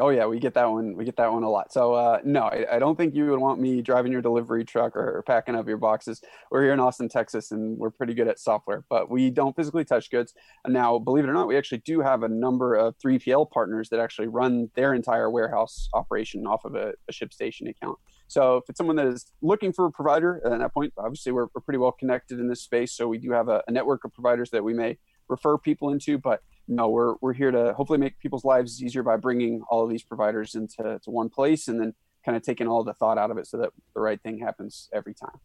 Oh 0.00 0.10
yeah, 0.10 0.26
we 0.26 0.38
get 0.38 0.54
that 0.54 0.70
one. 0.70 0.96
We 0.96 1.04
get 1.04 1.16
that 1.16 1.32
one 1.32 1.42
a 1.42 1.50
lot. 1.50 1.72
So 1.72 1.94
uh, 1.94 2.20
no, 2.24 2.42
I, 2.42 2.76
I, 2.76 2.78
don't 2.78 2.96
think 2.96 3.14
you 3.14 3.26
would 3.30 3.38
want 3.38 3.60
me 3.60 3.82
driving 3.82 4.12
your 4.12 4.22
delivery 4.22 4.64
truck 4.64 4.96
or, 4.96 5.22
packing 5.26 5.54
up 5.54 5.66
your 5.66 5.76
boxes. 5.76 6.22
We're 6.50 6.62
here 6.62 6.72
in 6.72 6.80
Austin, 6.80 7.08
Texas, 7.08 7.50
and 7.50 7.76
we're 7.76 7.90
pretty 7.90 8.14
good 8.14 8.28
at 8.28 8.38
software, 8.38 8.84
but 8.88 9.10
we 9.10 9.30
don't 9.30 9.54
physically 9.56 9.84
touch 9.84 10.10
goods. 10.10 10.34
Now, 10.66 10.98
believe 10.98 11.24
it 11.24 11.28
or 11.28 11.32
not, 11.32 11.48
we 11.48 11.56
actually 11.56 11.82
do 11.84 12.00
have 12.00 12.22
a 12.22 12.28
number 12.28 12.74
of 12.76 12.96
3PL 12.98 13.50
partners 13.50 13.88
that 13.90 14.00
actually 14.00 14.28
run 14.28 14.70
their 14.74 14.94
entire 14.94 15.30
warehouse 15.30 15.88
operation 15.92 16.46
off 16.46 16.64
of 16.64 16.74
a, 16.74 16.92
a 17.08 17.12
ShipStation 17.12 17.68
account. 17.68 17.98
So 18.28 18.58
if 18.58 18.64
it's 18.68 18.78
someone 18.78 18.96
that 18.96 19.06
is 19.06 19.26
looking 19.42 19.72
for 19.72 19.86
a 19.86 19.90
provider 19.90 20.40
at 20.44 20.58
that 20.58 20.72
point, 20.72 20.92
obviously 20.98 21.32
we're, 21.32 21.48
we're 21.54 21.62
pretty 21.62 21.78
well 21.78 21.92
connected 21.92 22.38
in 22.38 22.48
this 22.48 22.62
space. 22.62 22.92
So 22.92 23.08
we 23.08 23.18
do 23.18 23.32
have 23.32 23.48
a, 23.48 23.62
a 23.66 23.72
network 23.72 24.04
of 24.04 24.12
providers 24.12 24.50
that 24.50 24.62
we 24.62 24.74
may 24.74 24.98
refer 25.28 25.58
people 25.58 25.90
into, 25.90 26.18
but 26.18 26.42
no, 26.68 26.88
we're 26.88 27.14
we're 27.20 27.32
here 27.32 27.50
to 27.50 27.72
hopefully 27.72 27.98
make 27.98 28.18
people's 28.20 28.44
lives 28.44 28.82
easier 28.82 29.02
by 29.02 29.16
bringing 29.16 29.62
all 29.70 29.82
of 29.82 29.90
these 29.90 30.02
providers 30.02 30.54
into 30.54 31.00
to 31.02 31.10
one 31.10 31.28
place 31.28 31.68
and 31.68 31.80
then 31.80 31.94
kind 32.24 32.36
of 32.36 32.42
taking 32.42 32.68
all 32.68 32.84
the 32.84 32.92
thought 32.92 33.16
out 33.18 33.30
of 33.30 33.38
it 33.38 33.46
so 33.46 33.56
that 33.56 33.70
the 33.94 34.00
right 34.00 34.20
thing 34.22 34.38
happens 34.38 34.90
every 34.92 35.14
time. 35.14 35.40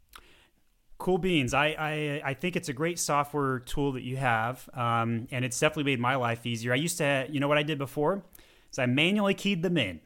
Cool 0.97 1.17
beans. 1.17 1.53
I, 1.53 1.67
I, 1.67 2.21
I 2.23 2.33
think 2.33 2.55
it's 2.55 2.69
a 2.69 2.73
great 2.73 2.99
software 2.99 3.59
tool 3.59 3.93
that 3.93 4.03
you 4.03 4.17
have, 4.17 4.69
um, 4.73 5.27
and 5.31 5.43
it's 5.43 5.59
definitely 5.59 5.91
made 5.91 5.99
my 5.99 6.15
life 6.15 6.45
easier. 6.45 6.71
I 6.71 6.77
used 6.77 6.97
to, 6.99 7.25
you 7.29 7.39
know, 7.39 7.47
what 7.47 7.57
I 7.57 7.63
did 7.63 7.77
before 7.77 8.23
is 8.71 8.79
I 8.79 8.85
manually 8.85 9.33
keyed 9.33 9.63
them 9.63 9.77
in, 9.77 10.01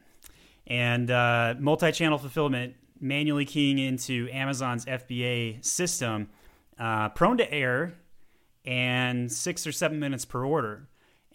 and 0.66 1.10
uh, 1.10 1.54
multi-channel 1.58 2.18
fulfillment 2.18 2.74
manually 3.00 3.44
keying 3.44 3.78
into 3.78 4.28
Amazon's 4.32 4.84
FBA 4.86 5.64
system, 5.64 6.28
uh, 6.78 7.10
prone 7.10 7.38
to 7.38 7.52
error, 7.52 7.94
and 8.64 9.30
six 9.30 9.66
or 9.66 9.72
seven 9.72 9.98
minutes 9.98 10.24
per 10.24 10.44
order. 10.44 10.88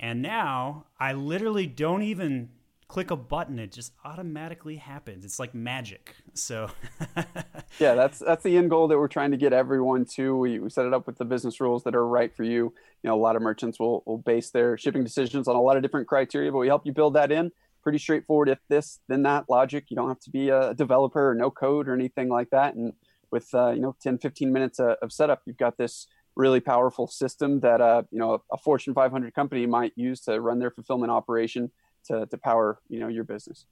And 0.03 0.21
now 0.21 0.87
I 0.99 1.13
literally 1.13 1.65
don't 1.65 2.01
even 2.01 2.49
click 2.89 3.09
a 3.09 3.15
button. 3.15 3.57
It 3.57 3.71
just 3.71 3.93
automatically 4.03 4.75
happens. 4.75 5.23
It's 5.23 5.39
like 5.39 5.55
magic. 5.55 6.13
So 6.33 6.69
yeah 7.79 7.95
that's 7.95 8.19
that's 8.19 8.43
the 8.43 8.57
end 8.57 8.69
goal 8.69 8.89
that 8.89 8.97
we're 8.97 9.07
trying 9.07 9.31
to 9.31 9.37
get 9.37 9.53
everyone 9.53 10.03
to. 10.15 10.35
We, 10.35 10.59
we 10.59 10.69
set 10.69 10.85
it 10.85 10.93
up 10.93 11.07
with 11.07 11.19
the 11.19 11.23
business 11.23 11.61
rules 11.61 11.85
that 11.85 11.95
are 11.95 12.05
right 12.05 12.35
for 12.35 12.43
you. 12.43 12.73
You 13.01 13.07
know 13.07 13.15
a 13.15 13.23
lot 13.23 13.37
of 13.37 13.41
merchants 13.41 13.79
will, 13.79 14.03
will 14.05 14.17
base 14.17 14.49
their 14.49 14.77
shipping 14.77 15.05
decisions 15.05 15.47
on 15.47 15.55
a 15.55 15.61
lot 15.61 15.77
of 15.77 15.83
different 15.83 16.09
criteria 16.09 16.51
but 16.51 16.57
we 16.57 16.67
help 16.67 16.85
you 16.85 16.91
build 16.91 17.13
that 17.13 17.31
in. 17.31 17.53
Pretty 17.81 17.97
straightforward. 17.97 18.49
If 18.49 18.59
this 18.67 18.99
then 19.07 19.23
that 19.23 19.45
logic 19.49 19.85
you 19.87 19.95
don't 19.95 20.09
have 20.09 20.19
to 20.19 20.29
be 20.29 20.49
a 20.49 20.73
developer 20.73 21.29
or 21.29 21.33
no 21.33 21.49
code 21.49 21.87
or 21.87 21.93
anything 21.93 22.27
like 22.27 22.49
that. 22.49 22.75
And 22.75 22.91
with 23.31 23.47
uh, 23.53 23.71
you 23.71 23.79
know 23.79 23.95
10 24.01 24.17
15 24.17 24.51
minutes 24.51 24.79
of, 24.79 24.97
of 25.01 25.13
setup 25.13 25.43
you've 25.45 25.55
got 25.55 25.77
this 25.77 26.07
really 26.35 26.59
powerful 26.59 27.07
system 27.07 27.59
that 27.61 27.81
uh, 27.81 28.03
you 28.11 28.19
know 28.19 28.43
a 28.51 28.57
Fortune 28.57 28.93
500 28.93 29.33
company 29.33 29.65
might 29.65 29.93
use 29.95 30.21
to 30.21 30.39
run 30.39 30.59
their 30.59 30.71
fulfillment 30.71 31.11
operation 31.11 31.71
to, 32.05 32.25
to 32.27 32.37
power 32.37 32.79
you 32.89 32.99
know 32.99 33.07
your 33.07 33.23
business. 33.23 33.65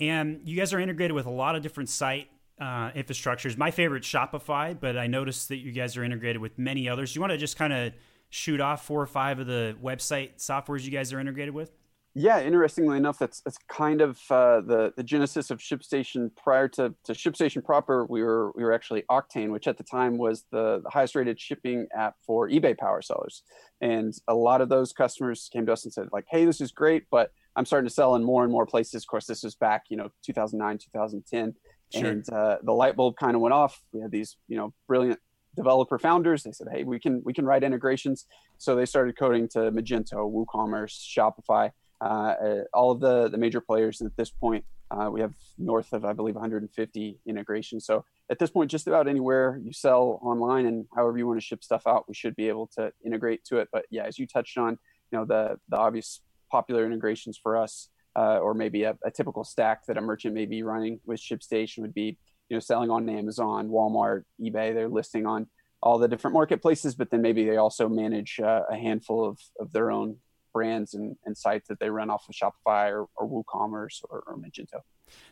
And 0.00 0.40
you 0.44 0.56
guys 0.56 0.72
are 0.72 0.80
integrated 0.80 1.14
with 1.14 1.26
a 1.26 1.30
lot 1.30 1.54
of 1.54 1.62
different 1.62 1.88
site 1.88 2.28
uh, 2.60 2.90
infrastructures. 2.92 3.56
My 3.56 3.70
favorite 3.70 4.02
Shopify, 4.02 4.78
but 4.78 4.96
I 4.96 5.06
noticed 5.06 5.48
that 5.48 5.56
you 5.56 5.72
guys 5.72 5.96
are 5.96 6.04
integrated 6.04 6.40
with 6.40 6.58
many 6.58 6.88
others. 6.88 7.14
You 7.14 7.20
want 7.20 7.32
to 7.32 7.38
just 7.38 7.56
kind 7.56 7.72
of 7.72 7.92
shoot 8.30 8.60
off 8.60 8.84
four 8.84 9.00
or 9.00 9.06
five 9.06 9.38
of 9.38 9.46
the 9.46 9.76
website 9.82 10.38
softwares 10.38 10.82
you 10.82 10.90
guys 10.90 11.12
are 11.12 11.20
integrated 11.20 11.54
with? 11.54 11.70
Yeah, 12.16 12.40
interestingly 12.40 12.96
enough, 12.96 13.18
that's 13.18 13.40
that's 13.40 13.58
kind 13.68 14.00
of 14.00 14.20
uh, 14.30 14.60
the 14.60 14.92
the 14.96 15.02
genesis 15.02 15.50
of 15.50 15.58
ShipStation. 15.58 16.30
Prior 16.36 16.68
to, 16.68 16.94
to 17.02 17.12
ShipStation 17.12 17.64
proper, 17.64 18.06
we 18.06 18.22
were 18.22 18.52
we 18.54 18.62
were 18.62 18.72
actually 18.72 19.02
Auctane, 19.10 19.50
which 19.50 19.66
at 19.66 19.78
the 19.78 19.82
time 19.82 20.16
was 20.16 20.44
the, 20.52 20.80
the 20.84 20.90
highest 20.90 21.16
rated 21.16 21.40
shipping 21.40 21.88
app 21.92 22.14
for 22.24 22.48
eBay 22.48 22.78
power 22.78 23.02
sellers. 23.02 23.42
And 23.80 24.14
a 24.28 24.34
lot 24.34 24.60
of 24.60 24.68
those 24.68 24.92
customers 24.92 25.50
came 25.52 25.66
to 25.66 25.72
us 25.72 25.82
and 25.82 25.92
said, 25.92 26.06
like, 26.12 26.26
"Hey, 26.30 26.44
this 26.44 26.60
is 26.60 26.70
great, 26.70 27.06
but 27.10 27.32
I'm 27.56 27.66
starting 27.66 27.88
to 27.88 27.94
sell 27.94 28.14
in 28.14 28.22
more 28.22 28.44
and 28.44 28.52
more 28.52 28.64
places." 28.64 29.02
Of 29.02 29.08
course, 29.08 29.26
this 29.26 29.42
was 29.42 29.56
back, 29.56 29.86
you 29.88 29.96
know, 29.96 30.08
2009, 30.24 30.78
2010, 30.78 31.54
sure. 31.92 32.10
and 32.10 32.32
uh, 32.32 32.58
the 32.62 32.72
light 32.72 32.94
bulb 32.94 33.16
kind 33.16 33.34
of 33.34 33.40
went 33.40 33.54
off. 33.54 33.82
We 33.92 34.00
had 34.00 34.12
these, 34.12 34.36
you 34.46 34.56
know, 34.56 34.72
brilliant 34.86 35.18
developer 35.56 35.98
founders. 35.98 36.44
They 36.44 36.52
said, 36.52 36.68
"Hey, 36.70 36.84
we 36.84 37.00
can 37.00 37.22
we 37.24 37.34
can 37.34 37.44
write 37.44 37.64
integrations." 37.64 38.26
So 38.58 38.76
they 38.76 38.86
started 38.86 39.18
coding 39.18 39.48
to 39.48 39.72
Magento, 39.72 40.32
WooCommerce, 40.32 40.94
Shopify 40.96 41.72
all 42.00 42.90
of 42.90 43.00
the, 43.00 43.28
the 43.28 43.38
major 43.38 43.60
players 43.60 44.00
at 44.02 44.16
this 44.16 44.30
point. 44.30 44.64
Uh, 44.90 45.10
we 45.10 45.20
have 45.20 45.34
north 45.58 45.92
of, 45.92 46.04
I 46.04 46.12
believe, 46.12 46.34
150 46.34 47.18
integrations. 47.26 47.86
So 47.86 48.04
at 48.30 48.38
this 48.38 48.50
point, 48.50 48.70
just 48.70 48.86
about 48.86 49.08
anywhere 49.08 49.60
you 49.62 49.72
sell 49.72 50.20
online 50.22 50.66
and 50.66 50.86
however 50.94 51.18
you 51.18 51.26
want 51.26 51.40
to 51.40 51.44
ship 51.44 51.64
stuff 51.64 51.86
out, 51.86 52.04
we 52.06 52.14
should 52.14 52.36
be 52.36 52.48
able 52.48 52.68
to 52.76 52.92
integrate 53.04 53.44
to 53.46 53.58
it. 53.58 53.68
But 53.72 53.86
yeah, 53.90 54.04
as 54.04 54.18
you 54.18 54.26
touched 54.26 54.56
on, 54.58 54.78
you 55.10 55.18
know, 55.18 55.24
the 55.24 55.58
the 55.68 55.76
obvious 55.76 56.20
popular 56.50 56.86
integrations 56.86 57.38
for 57.42 57.56
us, 57.56 57.88
uh, 58.16 58.38
or 58.38 58.54
maybe 58.54 58.84
a, 58.84 58.96
a, 59.04 59.10
typical 59.10 59.42
stack 59.42 59.86
that 59.86 59.96
a 59.96 60.00
merchant 60.00 60.34
may 60.34 60.46
be 60.46 60.62
running 60.62 61.00
with 61.04 61.20
ShipStation 61.20 61.78
would 61.78 61.94
be, 61.94 62.16
you 62.48 62.56
know, 62.56 62.60
selling 62.60 62.90
on 62.90 63.08
Amazon, 63.08 63.68
Walmart, 63.68 64.22
eBay. 64.40 64.72
They're 64.72 64.88
listing 64.88 65.26
on 65.26 65.48
all 65.82 65.98
the 65.98 66.08
different 66.08 66.34
marketplaces, 66.34 66.94
but 66.94 67.10
then 67.10 67.22
maybe 67.22 67.44
they 67.44 67.56
also 67.56 67.88
manage 67.88 68.38
uh, 68.40 68.62
a 68.70 68.76
handful 68.76 69.24
of, 69.24 69.38
of 69.58 69.72
their 69.72 69.90
own 69.90 70.16
brands 70.54 70.94
and, 70.94 71.16
and 71.26 71.36
sites 71.36 71.68
that 71.68 71.78
they 71.80 71.90
run 71.90 72.08
off 72.08 72.26
of 72.28 72.34
Shopify 72.34 72.90
or, 72.90 73.06
or 73.16 73.28
WooCommerce 73.28 74.02
or, 74.08 74.22
or 74.26 74.38
Magento. 74.38 74.80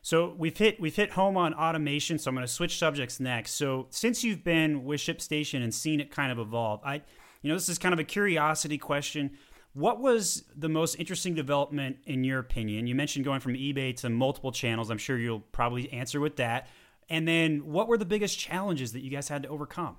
So 0.03 0.35
we've 0.37 0.57
hit 0.57 0.79
we've 0.81 0.95
hit 0.95 1.13
home 1.13 1.37
on 1.37 1.55
automation. 1.55 2.19
So 2.19 2.29
I'm 2.29 2.35
going 2.35 2.47
to 2.47 2.53
switch 2.53 2.79
subjects 2.79 3.21
next. 3.21 3.53
So 3.53 3.87
since 3.89 4.23
you've 4.23 4.45
been 4.45 4.85
with 4.85 5.01
ShipStation 5.01 5.63
and 5.63 5.73
seen 5.73 6.01
it 6.01 6.11
kind 6.11 6.31
of 6.31 6.39
evolve, 6.39 6.81
I, 6.85 6.97
you 7.41 7.49
know, 7.49 7.55
this 7.55 7.71
is 7.71 7.79
kind 7.79 7.95
of 7.95 7.99
a 7.99 8.05
curiosity 8.05 8.77
question. 8.77 9.31
What 9.75 10.01
was 10.01 10.45
the 10.55 10.69
most 10.69 10.97
interesting 10.97 11.35
development 11.35 11.97
in 12.05 12.25
your 12.25 12.41
opinion? 12.41 12.87
You 12.87 12.95
mentioned 12.95 13.25
going 13.25 13.41
from 13.41 13.55
eBay 13.55 13.97
to 14.01 14.11
multiple 14.11 14.53
channels. 14.53 14.91
I'm 14.91 14.99
sure 14.99 15.17
you'll 15.17 15.41
probably 15.41 15.91
answer 15.93 16.21
with 16.21 16.37
that. 16.37 16.69
And 17.09 17.27
then, 17.27 17.67
what 17.67 17.89
were 17.89 17.99
the 17.99 18.05
biggest 18.05 18.39
challenges 18.39 18.93
that 18.93 19.01
you 19.03 19.11
guys 19.11 19.29
had 19.29 19.43
to 19.45 19.49
overcome? 19.49 19.97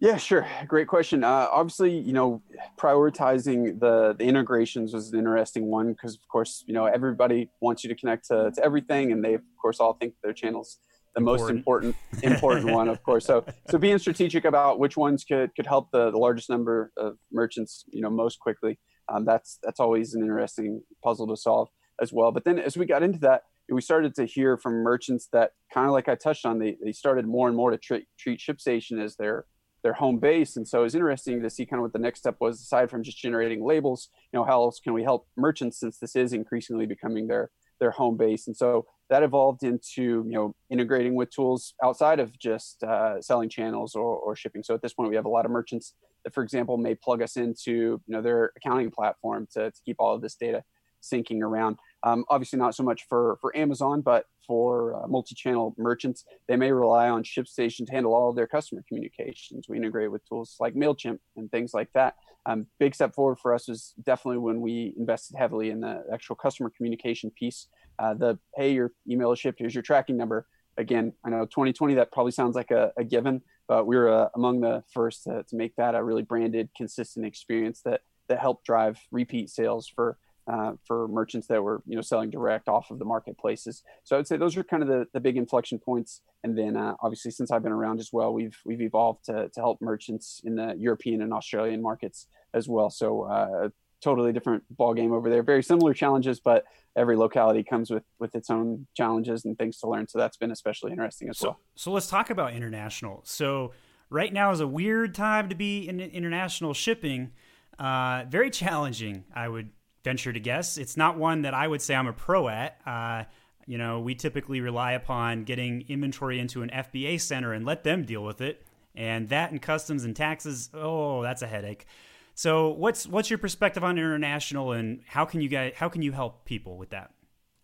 Yeah, 0.00 0.16
sure. 0.16 0.46
Great 0.68 0.86
question. 0.86 1.24
Uh, 1.24 1.48
obviously, 1.50 1.98
you 1.98 2.12
know, 2.12 2.40
prioritizing 2.78 3.80
the, 3.80 4.14
the 4.16 4.24
integrations 4.24 4.94
was 4.94 5.12
an 5.12 5.18
interesting 5.18 5.66
one 5.66 5.92
because, 5.92 6.14
of 6.14 6.20
course, 6.28 6.62
you 6.66 6.74
know, 6.74 6.86
everybody 6.86 7.50
wants 7.60 7.82
you 7.82 7.88
to 7.88 7.96
connect 7.96 8.28
to, 8.28 8.52
to 8.54 8.64
everything, 8.64 9.10
and 9.10 9.24
they, 9.24 9.34
of 9.34 9.42
course, 9.60 9.80
all 9.80 9.94
think 9.94 10.14
their 10.22 10.32
channel's 10.32 10.78
the 11.14 11.20
important. 11.20 11.40
most 11.40 11.50
important 11.50 11.96
important 12.22 12.70
one, 12.70 12.88
of 12.88 13.02
course. 13.02 13.26
So, 13.26 13.44
so 13.68 13.78
being 13.78 13.98
strategic 13.98 14.44
about 14.44 14.78
which 14.78 14.96
ones 14.96 15.24
could 15.24 15.54
could 15.56 15.66
help 15.66 15.90
the, 15.90 16.12
the 16.12 16.18
largest 16.18 16.48
number 16.48 16.92
of 16.96 17.16
merchants, 17.32 17.84
you 17.90 18.00
know, 18.00 18.10
most 18.10 18.38
quickly. 18.38 18.78
Um, 19.08 19.24
that's 19.24 19.58
that's 19.62 19.80
always 19.80 20.14
an 20.14 20.22
interesting 20.22 20.82
puzzle 21.02 21.26
to 21.28 21.36
solve 21.36 21.68
as 22.00 22.12
well. 22.12 22.30
But 22.30 22.44
then, 22.44 22.60
as 22.60 22.76
we 22.76 22.86
got 22.86 23.02
into 23.02 23.18
that, 23.20 23.42
we 23.68 23.80
started 23.80 24.14
to 24.14 24.24
hear 24.24 24.56
from 24.56 24.82
merchants 24.84 25.28
that 25.32 25.52
kind 25.72 25.86
of 25.86 25.92
like 25.92 26.08
I 26.08 26.14
touched 26.14 26.46
on, 26.46 26.58
they, 26.58 26.76
they 26.82 26.92
started 26.92 27.26
more 27.26 27.48
and 27.48 27.56
more 27.56 27.70
to 27.70 27.78
treat, 27.78 28.06
treat 28.18 28.40
ShipStation 28.40 29.02
as 29.02 29.16
their 29.16 29.44
their 29.82 29.92
home 29.92 30.18
base. 30.18 30.56
And 30.56 30.66
so 30.66 30.80
it 30.80 30.84
was 30.84 30.94
interesting 30.94 31.42
to 31.42 31.50
see 31.50 31.66
kind 31.66 31.78
of 31.78 31.84
what 31.84 31.92
the 31.92 31.98
next 31.98 32.20
step 32.20 32.36
was 32.40 32.60
aside 32.60 32.90
from 32.90 33.02
just 33.02 33.18
generating 33.18 33.64
labels, 33.64 34.08
you 34.32 34.38
know, 34.38 34.44
how 34.44 34.62
else 34.62 34.80
can 34.80 34.92
we 34.92 35.02
help 35.02 35.26
merchants 35.36 35.78
since 35.78 35.98
this 35.98 36.16
is 36.16 36.32
increasingly 36.32 36.86
becoming 36.86 37.28
their 37.28 37.50
their 37.80 37.90
home 37.92 38.16
base. 38.16 38.48
And 38.48 38.56
so 38.56 38.86
that 39.08 39.22
evolved 39.22 39.62
into, 39.62 40.02
you 40.26 40.32
know, 40.32 40.54
integrating 40.68 41.14
with 41.14 41.30
tools 41.30 41.74
outside 41.82 42.18
of 42.20 42.36
just 42.38 42.82
uh, 42.82 43.20
selling 43.20 43.48
channels 43.48 43.94
or, 43.94 44.16
or 44.16 44.34
shipping. 44.34 44.62
So 44.62 44.74
at 44.74 44.82
this 44.82 44.92
point, 44.94 45.10
we 45.10 45.16
have 45.16 45.24
a 45.24 45.30
lot 45.30 45.44
of 45.44 45.52
merchants 45.52 45.94
that, 46.24 46.34
for 46.34 46.42
example, 46.42 46.76
may 46.76 46.94
plug 46.94 47.22
us 47.22 47.36
into, 47.36 47.70
you 47.72 48.00
know, 48.08 48.20
their 48.20 48.52
accounting 48.56 48.90
platform 48.90 49.46
to, 49.52 49.70
to 49.70 49.80
keep 49.84 49.96
all 50.00 50.14
of 50.14 50.22
this 50.22 50.34
data 50.34 50.64
syncing 51.02 51.40
around. 51.40 51.78
Um, 52.02 52.24
obviously, 52.28 52.58
not 52.58 52.74
so 52.74 52.82
much 52.82 53.06
for 53.08 53.38
for 53.40 53.56
Amazon, 53.56 54.00
but 54.00 54.26
for 54.48 54.96
uh, 54.96 55.06
multi-channel 55.06 55.74
merchants, 55.78 56.24
they 56.48 56.56
may 56.56 56.72
rely 56.72 57.08
on 57.08 57.22
ShipStation 57.22 57.86
to 57.86 57.92
handle 57.92 58.14
all 58.14 58.30
of 58.30 58.34
their 58.34 58.48
customer 58.48 58.82
communications. 58.88 59.66
We 59.68 59.76
integrate 59.76 60.10
with 60.10 60.26
tools 60.26 60.56
like 60.58 60.74
Mailchimp 60.74 61.18
and 61.36 61.48
things 61.52 61.72
like 61.74 61.92
that. 61.92 62.16
Um, 62.46 62.66
big 62.80 62.94
step 62.94 63.14
forward 63.14 63.38
for 63.38 63.54
us 63.54 63.68
was 63.68 63.94
definitely 64.02 64.38
when 64.38 64.60
we 64.60 64.94
invested 64.96 65.36
heavily 65.36 65.70
in 65.70 65.80
the 65.80 66.02
actual 66.12 66.34
customer 66.34 66.72
communication 66.74 67.30
piece. 67.30 67.68
Uh, 67.98 68.14
the 68.14 68.38
hey, 68.56 68.72
your 68.72 68.92
email 69.08 69.30
is 69.32 69.38
shipped. 69.38 69.58
Here's 69.58 69.74
your 69.74 69.82
tracking 69.82 70.16
number. 70.16 70.46
Again, 70.78 71.12
I 71.24 71.30
know 71.30 71.44
2020 71.44 71.94
that 71.94 72.10
probably 72.10 72.32
sounds 72.32 72.56
like 72.56 72.70
a, 72.70 72.92
a 72.96 73.04
given, 73.04 73.42
but 73.66 73.86
we 73.86 73.96
were 73.96 74.08
uh, 74.08 74.28
among 74.34 74.60
the 74.60 74.82
first 74.94 75.24
to, 75.24 75.42
to 75.42 75.56
make 75.56 75.76
that 75.76 75.94
a 75.94 76.02
really 76.02 76.22
branded, 76.22 76.70
consistent 76.76 77.26
experience 77.26 77.82
that 77.84 78.00
that 78.28 78.38
helped 78.38 78.64
drive 78.64 78.98
repeat 79.10 79.50
sales 79.50 79.90
for 79.94 80.18
uh, 80.48 80.72
for 80.84 81.06
merchants 81.08 81.46
that 81.48 81.62
were 81.62 81.82
you 81.86 81.94
know 81.94 82.00
selling 82.00 82.30
direct 82.30 82.68
off 82.68 82.90
of 82.90 82.98
the 82.98 83.04
marketplaces. 83.04 83.82
So 84.04 84.16
I 84.16 84.18
would 84.18 84.26
say 84.26 84.36
those 84.36 84.56
are 84.56 84.64
kind 84.64 84.82
of 84.82 84.88
the, 84.88 85.06
the 85.12 85.20
big 85.20 85.36
inflection 85.36 85.78
points. 85.78 86.22
And 86.42 86.56
then 86.56 86.76
uh, 86.76 86.94
obviously 87.00 87.30
since 87.30 87.50
I've 87.50 87.62
been 87.62 87.72
around 87.72 88.00
as 88.00 88.10
well, 88.12 88.32
we've 88.32 88.56
we've 88.64 88.80
evolved 88.80 89.26
to, 89.26 89.50
to 89.50 89.60
help 89.60 89.80
merchants 89.82 90.40
in 90.44 90.56
the 90.56 90.74
European 90.78 91.20
and 91.22 91.32
Australian 91.32 91.82
markets 91.82 92.28
as 92.54 92.68
well. 92.68 92.88
So 92.88 93.24
uh, 93.24 93.68
totally 94.00 94.32
different 94.32 94.64
ball 94.70 94.94
game 94.94 95.12
over 95.12 95.28
there. 95.28 95.42
Very 95.42 95.62
similar 95.62 95.92
challenges, 95.92 96.40
but 96.40 96.64
every 96.96 97.16
locality 97.16 97.62
comes 97.62 97.90
with 97.90 98.04
with 98.18 98.34
its 98.34 98.48
own 98.48 98.86
challenges 98.96 99.44
and 99.44 99.58
things 99.58 99.78
to 99.80 99.88
learn. 99.88 100.08
So 100.08 100.18
that's 100.18 100.38
been 100.38 100.50
especially 100.50 100.92
interesting 100.92 101.28
as 101.28 101.38
so, 101.38 101.48
well. 101.48 101.60
So 101.74 101.92
let's 101.92 102.08
talk 102.08 102.30
about 102.30 102.54
international. 102.54 103.20
So 103.24 103.72
right 104.08 104.32
now 104.32 104.50
is 104.50 104.60
a 104.60 104.66
weird 104.66 105.14
time 105.14 105.50
to 105.50 105.54
be 105.54 105.86
in 105.86 106.00
international 106.00 106.72
shipping. 106.72 107.32
Uh, 107.78 108.24
very 108.28 108.50
challenging, 108.50 109.24
I 109.34 109.46
would 109.46 109.70
venture 110.04 110.32
to 110.32 110.40
guess. 110.40 110.78
It's 110.78 110.96
not 110.96 111.18
one 111.18 111.42
that 111.42 111.54
I 111.54 111.66
would 111.66 111.82
say 111.82 111.94
I'm 111.94 112.06
a 112.06 112.12
pro 112.12 112.48
at. 112.48 112.78
Uh, 112.86 113.24
you 113.66 113.78
know, 113.78 114.00
we 114.00 114.14
typically 114.14 114.60
rely 114.60 114.92
upon 114.92 115.44
getting 115.44 115.84
inventory 115.88 116.40
into 116.40 116.62
an 116.62 116.70
FBA 116.70 117.20
center 117.20 117.52
and 117.52 117.66
let 117.66 117.84
them 117.84 118.04
deal 118.04 118.24
with 118.24 118.40
it. 118.40 118.64
And 118.94 119.28
that 119.28 119.50
and 119.50 119.60
customs 119.60 120.04
and 120.04 120.16
taxes, 120.16 120.70
oh, 120.74 121.22
that's 121.22 121.42
a 121.42 121.46
headache. 121.46 121.86
So, 122.34 122.70
what's 122.70 123.06
what's 123.06 123.30
your 123.30 123.38
perspective 123.38 123.82
on 123.82 123.98
international, 123.98 124.70
and 124.72 125.00
how 125.06 125.24
can 125.24 125.40
you 125.40 125.48
guys 125.48 125.72
how 125.76 125.88
can 125.88 126.02
you 126.02 126.12
help 126.12 126.44
people 126.44 126.76
with 126.76 126.90
that? 126.90 127.10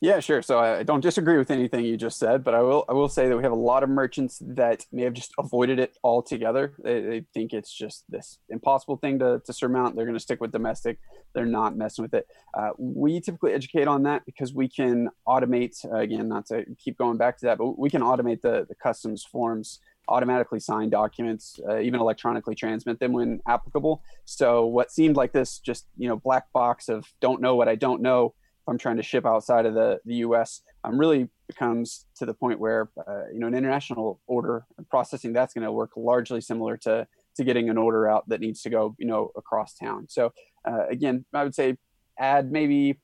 Yeah, 0.05 0.21
sure. 0.21 0.43
So 0.43 0.59
I 0.59 0.83
don't 0.83 1.01
disagree 1.01 1.39
with 1.39 1.51
anything 1.51 1.83
you 1.83 1.97
just 1.97 2.19
said, 2.19 2.45
but 2.45 2.55
I 2.55 2.61
will 2.61 2.85
I 2.91 2.93
will 2.93 3.09
say 3.09 3.27
that 3.27 3.35
we 3.39 3.43
have 3.43 3.53
a 3.53 3.67
lot 3.73 3.83
of 3.83 3.89
merchants 3.89 4.39
that 4.47 4.85
may 4.93 5.01
have 5.01 5.15
just 5.15 5.33
avoided 5.39 5.79
it 5.79 5.97
altogether. 6.05 6.75
They, 6.85 7.01
they 7.01 7.25
think 7.33 7.55
it's 7.55 7.73
just 7.73 8.05
this 8.11 8.39
impossible 8.51 8.99
thing 8.99 9.19
to, 9.21 9.41
to 9.43 9.53
surmount. 9.55 9.97
They're 9.97 10.05
going 10.05 10.15
to 10.15 10.21
stick 10.21 10.43
with 10.43 10.53
domestic. 10.53 10.99
They're 11.33 11.47
not 11.47 11.79
messing 11.79 12.03
with 12.03 12.13
it. 12.13 12.27
Uh, 12.53 12.73
we 12.77 13.19
typically 13.19 13.55
educate 13.55 13.89
on 13.89 14.03
that 14.03 14.27
because 14.27 14.53
we 14.53 14.69
can 14.69 15.09
automate. 15.27 15.83
Uh, 15.91 16.01
again, 16.01 16.29
not 16.29 16.45
to 16.49 16.67
keep 16.79 16.99
going 16.99 17.17
back 17.17 17.39
to 17.39 17.47
that, 17.47 17.57
but 17.57 17.79
we 17.79 17.89
can 17.89 18.03
automate 18.03 18.43
the 18.43 18.67
the 18.69 18.75
customs 18.75 19.25
forms 19.25 19.81
automatically 20.09 20.61
sign 20.61 20.91
documents, 20.91 21.59
uh, 21.67 21.79
even 21.79 21.99
electronically 21.99 22.55
transmit 22.55 23.01
them 23.01 23.15
when 23.15 23.41
applicable. 23.49 24.03
So 24.27 24.67
what 24.67 24.93
seemed 24.93 25.17
like 25.17 25.33
this 25.33 25.61
just 25.61 25.87
you 25.97 26.09
know 26.09 26.17
black 26.17 26.53
box 26.53 26.91
of 26.91 27.07
don't 27.23 27.41
know 27.41 27.57
what 27.57 27.71
I 27.71 27.75
don't 27.75 28.03
know 28.03 28.35
I'm 28.69 28.79
trying 28.79 28.97
to 28.97 29.03
ship 29.03 29.27
outside 29.27 29.67
of 29.67 29.75
the, 29.75 30.01
the 30.05 30.17
US, 30.17 30.63
um, 30.85 30.99
really 30.99 31.29
becomes 31.49 32.07
to 32.17 32.27
the 32.27 32.35
point 32.35 32.59
where, 32.59 32.91
uh, 33.07 33.27
you 33.33 33.39
know, 33.39 33.47
an 33.47 33.55
international 33.55 34.21
order 34.27 34.65
processing 34.91 35.33
that's 35.33 35.55
going 35.55 35.65
to 35.65 35.73
work 35.73 35.93
largely 35.97 36.41
similar 36.41 36.77
to, 36.79 37.07
to 37.37 37.45
getting 37.45 37.69
an 37.69 37.79
order 37.79 38.09
out 38.09 38.29
that 38.29 38.41
needs 38.41 38.63
to 38.63 38.71
go, 38.71 38.95
you 38.99 39.07
know, 39.07 39.31
across 39.37 39.75
town. 39.75 40.07
So 40.09 40.33
uh, 40.67 40.87
again, 40.89 41.25
I 41.35 41.45
would 41.45 41.55
say 41.55 41.77
add 42.19 42.51
maybe 42.51 43.01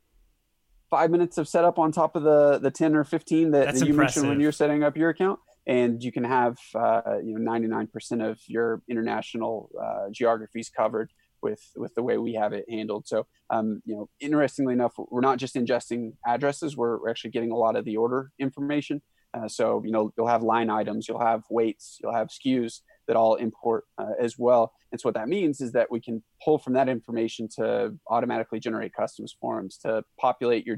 five 0.88 1.10
minutes 1.10 1.38
of 1.38 1.48
setup 1.48 1.78
on 1.78 1.92
top 1.92 2.16
of 2.16 2.22
the, 2.22 2.58
the 2.58 2.70
10 2.70 2.96
or 2.96 3.04
15 3.04 3.52
that, 3.52 3.74
that 3.74 3.86
you 3.86 3.94
mentioned 3.94 4.28
when 4.28 4.40
you're 4.40 4.52
setting 4.52 4.82
up 4.82 4.96
your 4.96 5.10
account. 5.10 5.38
And 5.66 6.02
you 6.02 6.10
can 6.10 6.24
have, 6.24 6.56
uh, 6.74 7.18
you 7.22 7.38
know, 7.38 7.50
99% 7.50 8.28
of 8.28 8.40
your 8.46 8.82
international 8.88 9.70
uh, 9.80 10.10
geographies 10.10 10.70
covered 10.74 11.12
with 11.42 11.62
with 11.76 11.94
the 11.94 12.02
way 12.02 12.18
we 12.18 12.34
have 12.34 12.52
it 12.52 12.64
handled. 12.68 13.06
So, 13.06 13.26
um, 13.50 13.82
you 13.84 13.94
know, 13.94 14.08
interestingly 14.20 14.74
enough, 14.74 14.94
we're 15.10 15.20
not 15.20 15.38
just 15.38 15.54
ingesting 15.54 16.12
addresses; 16.26 16.76
we're 16.76 17.08
actually 17.08 17.30
getting 17.30 17.52
a 17.52 17.56
lot 17.56 17.76
of 17.76 17.84
the 17.84 17.96
order 17.96 18.30
information. 18.38 19.02
Uh, 19.32 19.48
so, 19.48 19.82
you 19.84 19.92
know, 19.92 20.12
you'll 20.16 20.26
have 20.26 20.42
line 20.42 20.70
items, 20.70 21.06
you'll 21.08 21.20
have 21.20 21.44
weights, 21.50 21.98
you'll 22.02 22.14
have 22.14 22.28
SKUs 22.28 22.80
that 23.06 23.16
all 23.16 23.36
import 23.36 23.84
uh, 23.98 24.12
as 24.20 24.36
well. 24.38 24.72
And 24.90 25.00
so, 25.00 25.08
what 25.08 25.14
that 25.14 25.28
means 25.28 25.60
is 25.60 25.72
that 25.72 25.90
we 25.90 26.00
can 26.00 26.22
pull 26.44 26.58
from 26.58 26.72
that 26.72 26.88
information 26.88 27.48
to 27.56 27.94
automatically 28.08 28.58
generate 28.58 28.92
customs 28.92 29.34
forms, 29.40 29.78
to 29.78 30.04
populate 30.18 30.66
your 30.66 30.76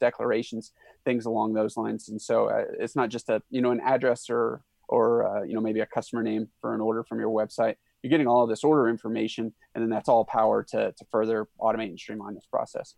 declarations, 0.00 0.72
things 1.04 1.24
along 1.24 1.54
those 1.54 1.76
lines. 1.76 2.08
And 2.08 2.20
so, 2.20 2.50
uh, 2.50 2.64
it's 2.78 2.96
not 2.96 3.08
just 3.08 3.30
a 3.30 3.42
you 3.50 3.62
know 3.62 3.70
an 3.70 3.80
address 3.80 4.28
or 4.28 4.62
or 4.88 5.26
uh, 5.26 5.42
you 5.42 5.54
know 5.54 5.60
maybe 5.60 5.80
a 5.80 5.86
customer 5.86 6.22
name 6.22 6.48
for 6.60 6.74
an 6.74 6.80
order 6.80 7.04
from 7.04 7.20
your 7.20 7.30
website 7.30 7.76
you're 8.04 8.10
getting 8.10 8.26
all 8.26 8.46
this 8.46 8.62
order 8.62 8.86
information, 8.86 9.50
and 9.74 9.82
then 9.82 9.88
that's 9.88 10.10
all 10.10 10.26
power 10.26 10.62
to 10.62 10.92
to 10.92 11.04
further 11.10 11.48
automate 11.58 11.88
and 11.88 11.98
streamline 11.98 12.34
this 12.34 12.44
process. 12.44 12.96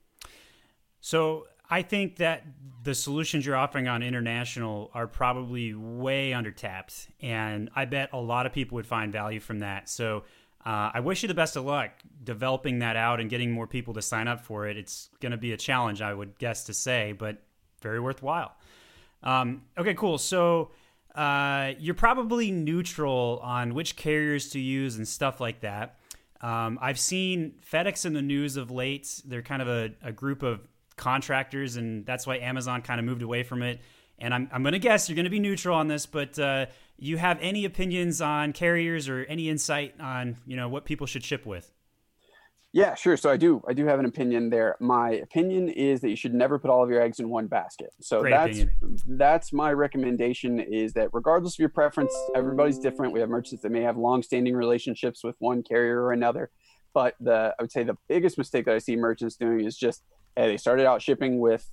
So 1.00 1.46
I 1.70 1.82
think 1.82 2.16
that 2.16 2.44
the 2.82 2.92
solutions 2.92 3.46
you're 3.46 3.56
offering 3.56 3.86
on 3.86 4.02
international 4.02 4.90
are 4.94 5.06
probably 5.06 5.74
way 5.74 6.32
under 6.32 6.50
undertapped, 6.50 7.06
and 7.20 7.70
I 7.76 7.84
bet 7.84 8.10
a 8.12 8.20
lot 8.20 8.46
of 8.46 8.52
people 8.52 8.74
would 8.74 8.86
find 8.86 9.12
value 9.12 9.40
from 9.40 9.60
that. 9.60 9.88
So. 9.88 10.24
Uh, 10.64 10.90
I 10.94 10.98
wish 10.98 11.22
you 11.22 11.28
the 11.28 11.34
best 11.34 11.54
of 11.54 11.64
luck 11.64 11.92
developing 12.24 12.80
that 12.80 12.96
out 12.96 13.20
and 13.20 13.30
getting 13.30 13.52
more 13.52 13.68
people 13.68 13.94
to 13.94 14.02
sign 14.02 14.26
up 14.26 14.40
for 14.40 14.66
it. 14.66 14.76
It's 14.76 15.10
going 15.20 15.30
to 15.30 15.38
be 15.38 15.52
a 15.52 15.56
challenge, 15.56 16.02
I 16.02 16.12
would 16.12 16.36
guess 16.40 16.64
to 16.64 16.74
say, 16.74 17.12
but 17.12 17.40
very 17.82 18.00
worthwhile. 18.00 18.52
Um, 19.22 19.62
okay, 19.78 19.94
cool. 19.94 20.18
So 20.18 20.72
uh, 21.16 21.72
you're 21.78 21.94
probably 21.94 22.50
neutral 22.50 23.40
on 23.42 23.74
which 23.74 23.96
carriers 23.96 24.50
to 24.50 24.60
use 24.60 24.96
and 24.96 25.08
stuff 25.08 25.40
like 25.40 25.60
that. 25.60 25.98
Um, 26.42 26.78
I've 26.82 26.98
seen 26.98 27.54
FedEx 27.72 28.04
in 28.04 28.12
the 28.12 28.22
news 28.22 28.56
of 28.56 28.70
late. 28.70 29.22
They're 29.24 29.42
kind 29.42 29.62
of 29.62 29.68
a, 29.68 29.92
a 30.02 30.12
group 30.12 30.42
of 30.42 30.60
contractors, 30.96 31.76
and 31.76 32.04
that's 32.04 32.26
why 32.26 32.38
Amazon 32.38 32.82
kind 32.82 33.00
of 33.00 33.06
moved 33.06 33.22
away 33.22 33.42
from 33.42 33.62
it. 33.62 33.80
And 34.18 34.34
I'm, 34.34 34.48
I'm 34.52 34.62
going 34.62 34.72
to 34.72 34.78
guess 34.78 35.08
you're 35.08 35.16
going 35.16 35.24
to 35.24 35.30
be 35.30 35.40
neutral 35.40 35.76
on 35.76 35.88
this, 35.88 36.06
but 36.06 36.38
uh, 36.38 36.66
you 36.98 37.16
have 37.16 37.38
any 37.40 37.64
opinions 37.64 38.20
on 38.20 38.52
carriers 38.52 39.08
or 39.08 39.24
any 39.24 39.48
insight 39.48 39.94
on 40.00 40.36
you 40.46 40.56
know 40.56 40.68
what 40.68 40.84
people 40.84 41.06
should 41.06 41.24
ship 41.24 41.46
with? 41.46 41.70
Yeah, 42.76 42.94
sure. 42.94 43.16
So 43.16 43.30
I 43.30 43.38
do 43.38 43.62
I 43.66 43.72
do 43.72 43.86
have 43.86 43.98
an 44.00 44.04
opinion 44.04 44.50
there. 44.50 44.76
My 44.80 45.12
opinion 45.12 45.70
is 45.70 46.02
that 46.02 46.10
you 46.10 46.16
should 46.16 46.34
never 46.34 46.58
put 46.58 46.70
all 46.70 46.84
of 46.84 46.90
your 46.90 47.00
eggs 47.00 47.20
in 47.20 47.30
one 47.30 47.46
basket. 47.46 47.94
So 48.02 48.20
Great 48.20 48.32
that's 48.32 48.58
opinion. 48.58 48.98
that's 49.16 49.50
my 49.50 49.72
recommendation 49.72 50.60
is 50.60 50.92
that 50.92 51.08
regardless 51.14 51.54
of 51.54 51.58
your 51.58 51.70
preference, 51.70 52.14
everybody's 52.34 52.78
different. 52.78 53.14
We 53.14 53.20
have 53.20 53.30
merchants 53.30 53.62
that 53.62 53.72
may 53.72 53.80
have 53.80 53.96
long-standing 53.96 54.54
relationships 54.54 55.24
with 55.24 55.36
one 55.38 55.62
carrier 55.62 56.02
or 56.02 56.12
another. 56.12 56.50
But 56.92 57.14
the 57.18 57.54
I 57.58 57.62
would 57.62 57.72
say 57.72 57.82
the 57.82 57.96
biggest 58.10 58.36
mistake 58.36 58.66
that 58.66 58.74
I 58.74 58.78
see 58.78 58.94
merchants 58.94 59.36
doing 59.36 59.64
is 59.64 59.74
just 59.74 60.02
hey, 60.36 60.46
they 60.46 60.58
started 60.58 60.84
out 60.84 61.00
shipping 61.00 61.40
with 61.40 61.66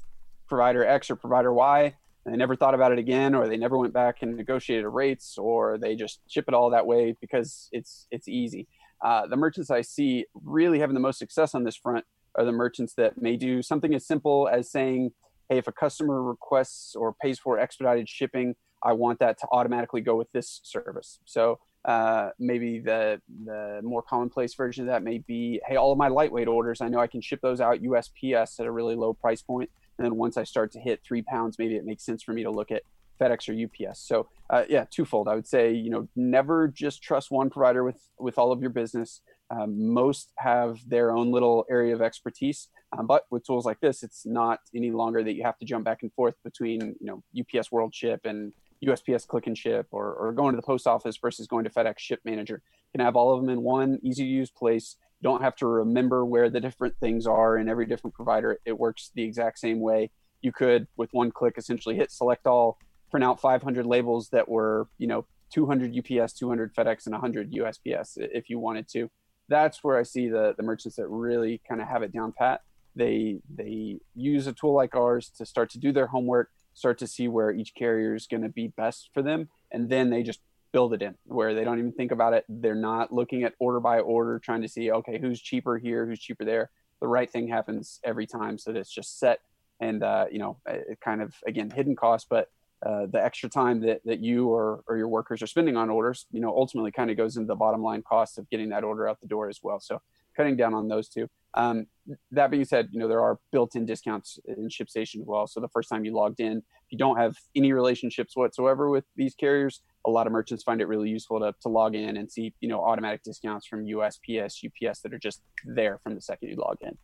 provider 0.47 0.85
X 0.85 1.11
or 1.11 1.17
provider 1.17 1.51
Y, 1.51 1.93
and 2.23 2.33
they 2.33 2.37
never 2.37 2.55
thought 2.55 2.75
about 2.75 2.93
it 2.93 2.97
again, 2.97 3.35
or 3.35 3.49
they 3.49 3.57
never 3.57 3.77
went 3.77 3.91
back 3.91 4.21
and 4.21 4.37
negotiated 4.37 4.87
rates, 4.87 5.37
or 5.37 5.77
they 5.77 5.97
just 5.97 6.21
ship 6.29 6.45
it 6.47 6.53
all 6.53 6.69
that 6.69 6.87
way 6.87 7.13
because 7.19 7.67
it's 7.73 8.07
it's 8.09 8.29
easy 8.29 8.69
uh, 9.03 9.27
the 9.27 9.35
merchants 9.35 9.69
I 9.69 9.81
see 9.81 10.25
really 10.33 10.79
having 10.79 10.93
the 10.93 10.99
most 10.99 11.19
success 11.19 11.53
on 11.53 11.63
this 11.63 11.75
front 11.75 12.05
are 12.35 12.45
the 12.45 12.51
merchants 12.51 12.93
that 12.95 13.21
may 13.21 13.35
do 13.35 13.61
something 13.61 13.93
as 13.93 14.07
simple 14.07 14.49
as 14.51 14.71
saying, 14.71 15.11
hey, 15.49 15.57
if 15.57 15.67
a 15.67 15.71
customer 15.71 16.23
requests 16.23 16.95
or 16.95 17.13
pays 17.21 17.37
for 17.37 17.59
expedited 17.59 18.09
shipping, 18.09 18.55
I 18.81 18.93
want 18.93 19.19
that 19.19 19.37
to 19.39 19.47
automatically 19.51 20.01
go 20.01 20.15
with 20.15 20.31
this 20.31 20.61
service. 20.63 21.19
So 21.25 21.59
uh, 21.85 22.29
maybe 22.39 22.79
the 22.79 23.21
the 23.45 23.81
more 23.83 24.01
commonplace 24.01 24.55
version 24.55 24.85
of 24.85 24.87
that 24.87 25.03
may 25.03 25.17
be, 25.17 25.61
hey, 25.67 25.75
all 25.75 25.91
of 25.91 25.97
my 25.97 26.07
lightweight 26.07 26.47
orders, 26.47 26.79
I 26.79 26.87
know 26.87 26.99
I 26.99 27.07
can 27.07 27.21
ship 27.21 27.41
those 27.41 27.59
out 27.59 27.81
USPS 27.81 28.59
at 28.59 28.65
a 28.65 28.71
really 28.71 28.95
low 28.95 29.13
price 29.13 29.41
point, 29.41 29.69
and 29.97 30.05
then 30.05 30.15
once 30.15 30.37
I 30.37 30.45
start 30.45 30.71
to 30.73 30.79
hit 30.79 31.01
three 31.05 31.21
pounds, 31.21 31.59
maybe 31.59 31.75
it 31.75 31.85
makes 31.85 32.05
sense 32.05 32.23
for 32.23 32.31
me 32.31 32.43
to 32.43 32.51
look 32.51 32.71
at 32.71 32.83
FedEx 33.19 33.49
or 33.49 33.89
UPS. 33.89 33.99
So 33.99 34.27
uh, 34.49 34.63
yeah, 34.69 34.85
twofold. 34.89 35.27
I 35.27 35.35
would 35.35 35.47
say 35.47 35.71
you 35.71 35.89
know 35.89 36.07
never 36.15 36.67
just 36.67 37.01
trust 37.01 37.31
one 37.31 37.49
provider 37.49 37.83
with 37.83 38.01
with 38.19 38.37
all 38.37 38.51
of 38.51 38.61
your 38.61 38.69
business. 38.69 39.21
Um, 39.49 39.93
most 39.93 40.31
have 40.37 40.79
their 40.87 41.11
own 41.11 41.31
little 41.31 41.65
area 41.69 41.93
of 41.93 42.01
expertise, 42.01 42.69
um, 42.97 43.07
but 43.07 43.25
with 43.29 43.45
tools 43.45 43.65
like 43.65 43.79
this, 43.81 44.01
it's 44.01 44.25
not 44.25 44.59
any 44.75 44.91
longer 44.91 45.23
that 45.23 45.33
you 45.33 45.43
have 45.43 45.59
to 45.59 45.65
jump 45.65 45.85
back 45.85 46.01
and 46.01 46.11
forth 46.13 46.35
between 46.43 46.95
you 46.99 47.07
know 47.07 47.23
UPS 47.39 47.71
World 47.71 47.93
Ship 47.93 48.19
and 48.25 48.53
USPS 48.85 49.27
Click 49.27 49.47
and 49.47 49.57
Ship, 49.57 49.87
or, 49.91 50.13
or 50.13 50.33
going 50.33 50.53
to 50.53 50.57
the 50.57 50.65
post 50.65 50.87
office 50.87 51.17
versus 51.17 51.47
going 51.47 51.63
to 51.63 51.69
FedEx 51.69 51.99
Ship 51.99 52.19
Manager. 52.25 52.61
You 52.65 52.99
can 52.99 53.05
have 53.05 53.15
all 53.15 53.33
of 53.33 53.41
them 53.41 53.49
in 53.49 53.61
one 53.61 53.99
easy 54.03 54.23
to 54.23 54.29
use 54.29 54.51
place. 54.51 54.97
You 55.21 55.29
don't 55.29 55.41
have 55.41 55.55
to 55.57 55.67
remember 55.67 56.25
where 56.25 56.49
the 56.49 56.59
different 56.59 56.95
things 56.99 57.25
are 57.25 57.57
in 57.57 57.69
every 57.69 57.85
different 57.85 58.13
provider. 58.13 58.59
It 58.65 58.77
works 58.77 59.11
the 59.15 59.23
exact 59.23 59.59
same 59.59 59.79
way. 59.79 60.11
You 60.41 60.51
could, 60.51 60.87
with 60.97 61.09
one 61.13 61.31
click, 61.31 61.55
essentially 61.57 61.95
hit 61.95 62.11
select 62.11 62.45
all, 62.45 62.77
print 63.13 63.23
out 63.23 63.39
500 63.39 63.85
labels 63.85 64.29
that 64.29 64.49
were, 64.49 64.87
you 64.97 65.05
know, 65.05 65.23
200 65.53 65.95
UPS, 65.95 66.33
200 66.33 66.73
FedEx, 66.73 67.05
and 67.05 67.13
100 67.13 67.51
USPS 67.51 68.17
if 68.17 68.49
you 68.49 68.57
wanted 68.57 68.87
to. 68.89 69.07
That's 69.49 69.83
where 69.83 69.99
I 69.99 70.03
see 70.03 70.29
the 70.29 70.55
the 70.57 70.63
merchants 70.63 70.95
that 70.95 71.07
really 71.07 71.61
kind 71.69 71.79
of 71.79 71.87
have 71.87 72.01
it 72.01 72.11
down 72.11 72.33
pat. 72.35 72.61
They 72.95 73.39
they 73.53 73.99
use 74.15 74.47
a 74.47 74.53
tool 74.53 74.73
like 74.73 74.95
ours 74.95 75.29
to 75.37 75.45
start 75.45 75.69
to 75.71 75.77
do 75.77 75.91
their 75.91 76.07
homework. 76.07 76.49
start 76.73 76.97
to 76.97 77.05
see 77.05 77.27
where 77.27 77.51
each 77.51 77.75
carrier 77.75 78.15
is 78.15 78.25
going 78.25 78.41
to 78.41 78.49
be 78.49 78.69
best 78.69 79.11
for 79.13 79.21
them, 79.21 79.47
and 79.71 79.91
then 79.91 80.09
they 80.09 80.23
just 80.23 80.39
build 80.71 80.91
it 80.95 81.03
in 81.03 81.13
where 81.25 81.53
they 81.53 81.63
don't 81.63 81.77
even 81.77 81.91
think 81.91 82.11
about 82.11 82.33
it. 82.33 82.45
They're 82.49 82.73
not 82.73 83.13
looking 83.13 83.43
at 83.43 83.53
order 83.59 83.79
by 83.79 83.99
order, 83.99 84.39
trying 84.39 84.63
to 84.63 84.67
see, 84.67 84.89
okay, 84.89 85.19
who's 85.19 85.39
cheaper 85.39 85.77
here, 85.77 86.07
who's 86.07 86.19
cheaper 86.19 86.45
there. 86.45 86.71
The 86.99 87.07
right 87.07 87.31
thing 87.31 87.47
happens 87.47 87.99
every 88.03 88.25
time, 88.25 88.57
so 88.57 88.71
that 88.71 88.79
it's 88.79 88.91
just 88.91 89.19
set 89.19 89.41
and 89.79 90.01
uh, 90.01 90.25
you 90.31 90.39
know, 90.39 90.57
it 90.65 90.99
kind 90.99 91.21
of 91.21 91.35
again 91.45 91.69
hidden 91.69 91.95
cost, 91.95 92.25
but 92.27 92.49
uh, 92.85 93.05
the 93.05 93.23
extra 93.23 93.49
time 93.49 93.81
that, 93.81 94.01
that 94.05 94.19
you 94.19 94.49
or, 94.49 94.83
or 94.87 94.97
your 94.97 95.07
workers 95.07 95.41
are 95.41 95.47
spending 95.47 95.77
on 95.77 95.89
orders, 95.89 96.25
you 96.31 96.41
know, 96.41 96.49
ultimately 96.49 96.91
kind 96.91 97.09
of 97.09 97.17
goes 97.17 97.37
into 97.37 97.47
the 97.47 97.55
bottom 97.55 97.81
line 97.81 98.01
cost 98.01 98.37
of 98.37 98.49
getting 98.49 98.69
that 98.69 98.83
order 98.83 99.07
out 99.07 99.19
the 99.21 99.27
door 99.27 99.47
as 99.47 99.59
well. 99.63 99.79
So 99.79 100.01
cutting 100.35 100.57
down 100.57 100.73
on 100.73 100.87
those 100.87 101.07
two. 101.07 101.27
Um, 101.53 101.85
that 102.31 102.49
being 102.49 102.65
said, 102.65 102.89
you 102.91 102.99
know, 102.99 103.07
there 103.07 103.21
are 103.21 103.39
built-in 103.51 103.85
discounts 103.85 104.39
in 104.45 104.67
ShipStation 104.67 105.21
as 105.21 105.27
well. 105.27 105.45
So 105.47 105.59
the 105.59 105.69
first 105.69 105.87
time 105.87 106.03
you 106.03 106.11
logged 106.11 106.39
in, 106.39 106.57
if 106.57 106.91
you 106.91 106.97
don't 106.97 107.17
have 107.17 107.37
any 107.55 107.71
relationships 107.71 108.35
whatsoever 108.35 108.89
with 108.89 109.05
these 109.15 109.35
carriers, 109.35 109.81
a 110.05 110.09
lot 110.09 110.25
of 110.25 110.33
merchants 110.33 110.63
find 110.63 110.81
it 110.81 110.87
really 110.87 111.09
useful 111.09 111.39
to, 111.39 111.53
to 111.61 111.69
log 111.69 111.95
in 111.95 112.17
and 112.17 112.29
see, 112.29 112.53
you 112.59 112.67
know, 112.67 112.83
automatic 112.83 113.23
discounts 113.23 113.67
from 113.67 113.85
USPS, 113.85 114.65
UPS 114.65 114.99
that 115.01 115.13
are 115.13 115.19
just 115.19 115.41
there 115.63 115.99
from 115.99 116.15
the 116.15 116.21
second 116.21 116.49
you 116.49 116.55
log 116.55 116.77
in. 116.81 116.97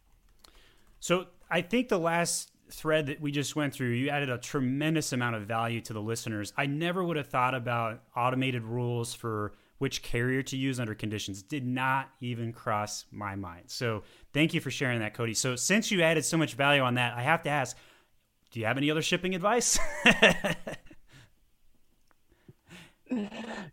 So 0.99 1.27
I 1.49 1.61
think 1.61 1.87
the 1.87 1.99
last 1.99 2.51
thread 2.71 3.07
that 3.07 3.21
we 3.21 3.31
just 3.31 3.55
went 3.55 3.73
through, 3.73 3.89
you 3.89 4.09
added 4.09 4.29
a 4.29 4.37
tremendous 4.37 5.13
amount 5.13 5.35
of 5.35 5.43
value 5.43 5.81
to 5.81 5.93
the 5.93 6.01
listeners. 6.01 6.53
I 6.57 6.65
never 6.65 7.03
would 7.03 7.17
have 7.17 7.27
thought 7.27 7.55
about 7.55 8.03
automated 8.15 8.63
rules 8.63 9.13
for 9.13 9.53
which 9.79 10.01
carrier 10.03 10.43
to 10.43 10.57
use 10.57 10.79
under 10.79 10.93
conditions. 10.93 11.41
Did 11.41 11.65
not 11.65 12.09
even 12.19 12.51
cross 12.53 13.05
my 13.11 13.35
mind. 13.35 13.63
So 13.67 14.03
thank 14.33 14.53
you 14.53 14.61
for 14.61 14.71
sharing 14.71 14.99
that, 14.99 15.13
Cody. 15.13 15.33
So 15.33 15.55
since 15.55 15.89
you 15.89 16.01
added 16.01 16.25
so 16.25 16.37
much 16.37 16.53
value 16.53 16.81
on 16.81 16.95
that, 16.95 17.17
I 17.17 17.21
have 17.21 17.43
to 17.43 17.49
ask, 17.49 17.77
do 18.51 18.59
you 18.59 18.65
have 18.65 18.77
any 18.77 18.91
other 18.91 19.01
shipping 19.01 19.35
advice? 19.35 19.79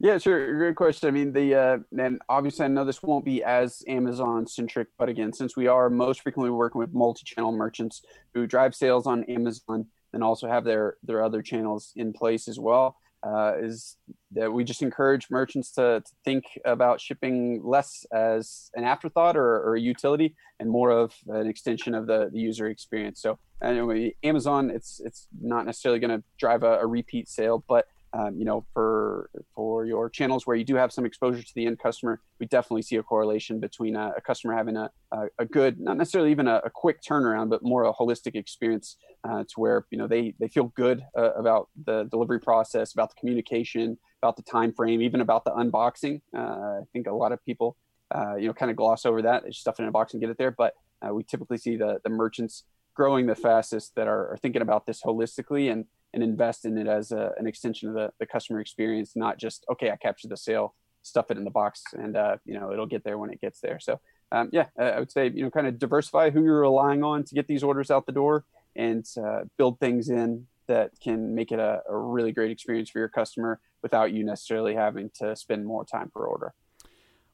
yeah, 0.00 0.18
sure. 0.18 0.54
Great 0.56 0.76
question. 0.76 1.08
I 1.08 1.12
mean, 1.12 1.32
the 1.32 1.54
uh, 1.54 1.78
and 1.98 2.20
obviously 2.28 2.64
I 2.64 2.68
know 2.68 2.84
this 2.84 3.02
won't 3.02 3.24
be 3.24 3.42
as 3.42 3.82
Amazon 3.86 4.46
centric, 4.46 4.88
but 4.98 5.08
again, 5.08 5.32
since 5.32 5.56
we 5.56 5.66
are 5.66 5.90
most 5.90 6.22
frequently 6.22 6.50
working 6.50 6.78
with 6.78 6.94
multi-channel 6.94 7.52
merchants 7.52 8.02
who 8.34 8.46
drive 8.46 8.74
sales 8.74 9.06
on 9.06 9.24
Amazon 9.24 9.86
and 10.12 10.24
also 10.24 10.48
have 10.48 10.64
their 10.64 10.96
their 11.02 11.22
other 11.22 11.42
channels 11.42 11.92
in 11.96 12.12
place 12.12 12.48
as 12.48 12.58
well, 12.58 12.96
uh, 13.22 13.54
is 13.58 13.96
that 14.32 14.52
we 14.52 14.64
just 14.64 14.82
encourage 14.82 15.30
merchants 15.30 15.72
to, 15.72 16.02
to, 16.04 16.12
think 16.24 16.44
about 16.64 17.00
shipping 17.00 17.60
less 17.64 18.04
as 18.12 18.70
an 18.74 18.84
afterthought 18.84 19.36
or, 19.36 19.62
or, 19.62 19.74
a 19.74 19.80
utility 19.80 20.34
and 20.60 20.70
more 20.70 20.90
of 20.90 21.14
an 21.28 21.46
extension 21.46 21.94
of 21.94 22.06
the, 22.06 22.30
the 22.32 22.38
user 22.38 22.68
experience. 22.68 23.20
So 23.20 23.38
anyway, 23.62 24.14
Amazon, 24.22 24.70
it's 24.70 25.00
it's 25.04 25.26
not 25.40 25.66
necessarily 25.66 25.98
going 25.98 26.18
to 26.18 26.24
drive 26.38 26.62
a, 26.62 26.78
a 26.78 26.86
repeat 26.86 27.28
sale, 27.28 27.64
but 27.68 27.86
um, 28.16 28.38
you 28.38 28.44
know, 28.44 28.64
for 28.72 29.28
for 29.54 29.84
your 29.84 30.08
channels 30.08 30.46
where 30.46 30.56
you 30.56 30.64
do 30.64 30.74
have 30.76 30.92
some 30.92 31.04
exposure 31.04 31.42
to 31.42 31.54
the 31.54 31.66
end 31.66 31.78
customer, 31.78 32.20
we 32.40 32.46
definitely 32.46 32.82
see 32.82 32.96
a 32.96 33.02
correlation 33.02 33.60
between 33.60 33.94
a, 33.94 34.12
a 34.16 34.20
customer 34.20 34.54
having 34.54 34.76
a, 34.76 34.90
a, 35.12 35.26
a, 35.38 35.44
good, 35.44 35.78
not 35.78 35.96
necessarily 35.96 36.30
even 36.30 36.48
a, 36.48 36.62
quick 36.72 37.02
turnaround, 37.02 37.50
but 37.50 37.62
more 37.62 37.84
a 37.84 37.92
holistic 37.92 38.34
experience 38.34 38.96
uh, 39.28 39.42
to 39.42 39.54
where 39.56 39.86
you 39.90 39.98
know 39.98 40.06
they 40.06 40.34
they 40.40 40.48
feel 40.48 40.72
good 40.76 41.04
uh, 41.16 41.32
about 41.34 41.68
the 41.84 42.04
delivery 42.04 42.40
process, 42.40 42.94
about 42.94 43.10
the 43.10 43.16
communication, 43.20 43.98
about 44.22 44.36
the 44.36 44.42
time 44.42 44.72
frame, 44.72 45.02
even 45.02 45.20
about 45.20 45.44
the 45.44 45.50
unboxing. 45.50 46.20
Uh, 46.34 46.80
I 46.80 46.80
think 46.92 47.08
a 47.08 47.12
lot 47.12 47.32
of 47.32 47.44
people, 47.44 47.76
uh, 48.14 48.36
you 48.36 48.46
know, 48.46 48.54
kind 48.54 48.70
of 48.70 48.76
gloss 48.76 49.04
over 49.04 49.20
that. 49.22 49.44
They 49.44 49.50
stuff 49.50 49.78
it 49.78 49.82
in 49.82 49.88
a 49.88 49.92
box 49.92 50.14
and 50.14 50.20
get 50.22 50.30
it 50.30 50.38
there, 50.38 50.52
but 50.52 50.74
uh, 51.02 51.12
we 51.12 51.22
typically 51.22 51.58
see 51.58 51.76
the 51.76 52.00
the 52.02 52.10
merchants 52.10 52.64
growing 52.94 53.26
the 53.26 53.36
fastest 53.36 53.94
that 53.94 54.08
are, 54.08 54.32
are 54.32 54.38
thinking 54.38 54.62
about 54.62 54.86
this 54.86 55.02
holistically 55.02 55.70
and 55.70 55.84
and 56.16 56.24
invest 56.24 56.64
in 56.64 56.78
it 56.78 56.86
as 56.86 57.12
a, 57.12 57.32
an 57.36 57.46
extension 57.46 57.90
of 57.90 57.94
the, 57.94 58.10
the 58.18 58.26
customer 58.26 58.58
experience, 58.58 59.12
not 59.14 59.38
just 59.38 59.66
okay, 59.70 59.90
I 59.90 59.96
captured 59.96 60.30
the 60.30 60.36
sale, 60.36 60.74
stuff 61.02 61.30
it 61.30 61.36
in 61.36 61.44
the 61.44 61.50
box, 61.50 61.82
and 61.92 62.16
uh, 62.16 62.38
you 62.46 62.58
know 62.58 62.72
it'll 62.72 62.86
get 62.86 63.04
there 63.04 63.18
when 63.18 63.30
it 63.30 63.40
gets 63.40 63.60
there. 63.60 63.78
So 63.78 64.00
um, 64.32 64.48
yeah, 64.50 64.66
I 64.80 64.98
would 64.98 65.12
say 65.12 65.30
you 65.32 65.44
know 65.44 65.50
kind 65.50 65.66
of 65.66 65.78
diversify 65.78 66.30
who 66.30 66.42
you're 66.42 66.62
relying 66.62 67.04
on 67.04 67.22
to 67.24 67.34
get 67.34 67.46
these 67.46 67.62
orders 67.62 67.90
out 67.90 68.06
the 68.06 68.12
door, 68.12 68.46
and 68.74 69.06
uh, 69.22 69.42
build 69.58 69.78
things 69.78 70.08
in 70.08 70.46
that 70.68 70.90
can 71.00 71.34
make 71.34 71.52
it 71.52 71.60
a, 71.60 71.82
a 71.88 71.96
really 71.96 72.32
great 72.32 72.50
experience 72.50 72.88
for 72.88 72.98
your 72.98 73.10
customer 73.10 73.60
without 73.82 74.10
you 74.10 74.24
necessarily 74.24 74.74
having 74.74 75.10
to 75.16 75.36
spend 75.36 75.66
more 75.66 75.84
time 75.84 76.10
per 76.12 76.24
order. 76.24 76.54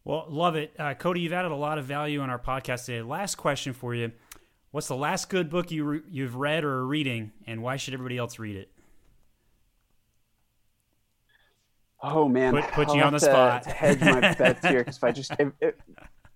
Well, 0.05 0.27
love 0.29 0.57
it, 0.57 0.75
uh, 0.77 0.95
Cody. 0.95 1.21
You've 1.21 1.33
added 1.33 1.53
a 1.53 1.57
lot 1.57 1.79
of 1.79 1.85
value 1.85 2.21
on 2.21 2.31
our 2.31 2.38
podcast 2.40 2.87
today. 2.87 3.03
Last 3.03 3.37
question 3.37 3.73
for 3.73 3.95
you. 3.95 4.11
What's 4.72 4.88
the 4.88 4.96
last 4.96 5.28
good 5.28 5.50
book 5.50 5.70
you 5.70 5.85
re- 5.85 6.00
you've 6.11 6.35
read 6.35 6.64
or 6.64 6.78
are 6.78 6.87
reading, 6.87 7.32
and 7.46 7.62
why 7.62 7.76
should 7.76 7.92
everybody 7.92 8.16
else 8.16 8.38
read 8.38 8.56
it? 8.56 8.70
Oh 12.02 12.26
man, 12.26 12.54
put, 12.54 12.72
put 12.72 12.94
you 12.94 13.02
on 13.02 13.12
the 13.12 13.18
to, 13.18 13.24
spot. 13.26 13.64
To 13.64 13.70
hedge 13.70 14.00
my 14.00 14.35
bets 14.35 14.66
here, 14.66 14.78
because 14.78 14.96
if 14.96 15.04
I 15.04 15.12
just 15.12 15.32
if, 15.38 15.52
if, 15.61 15.74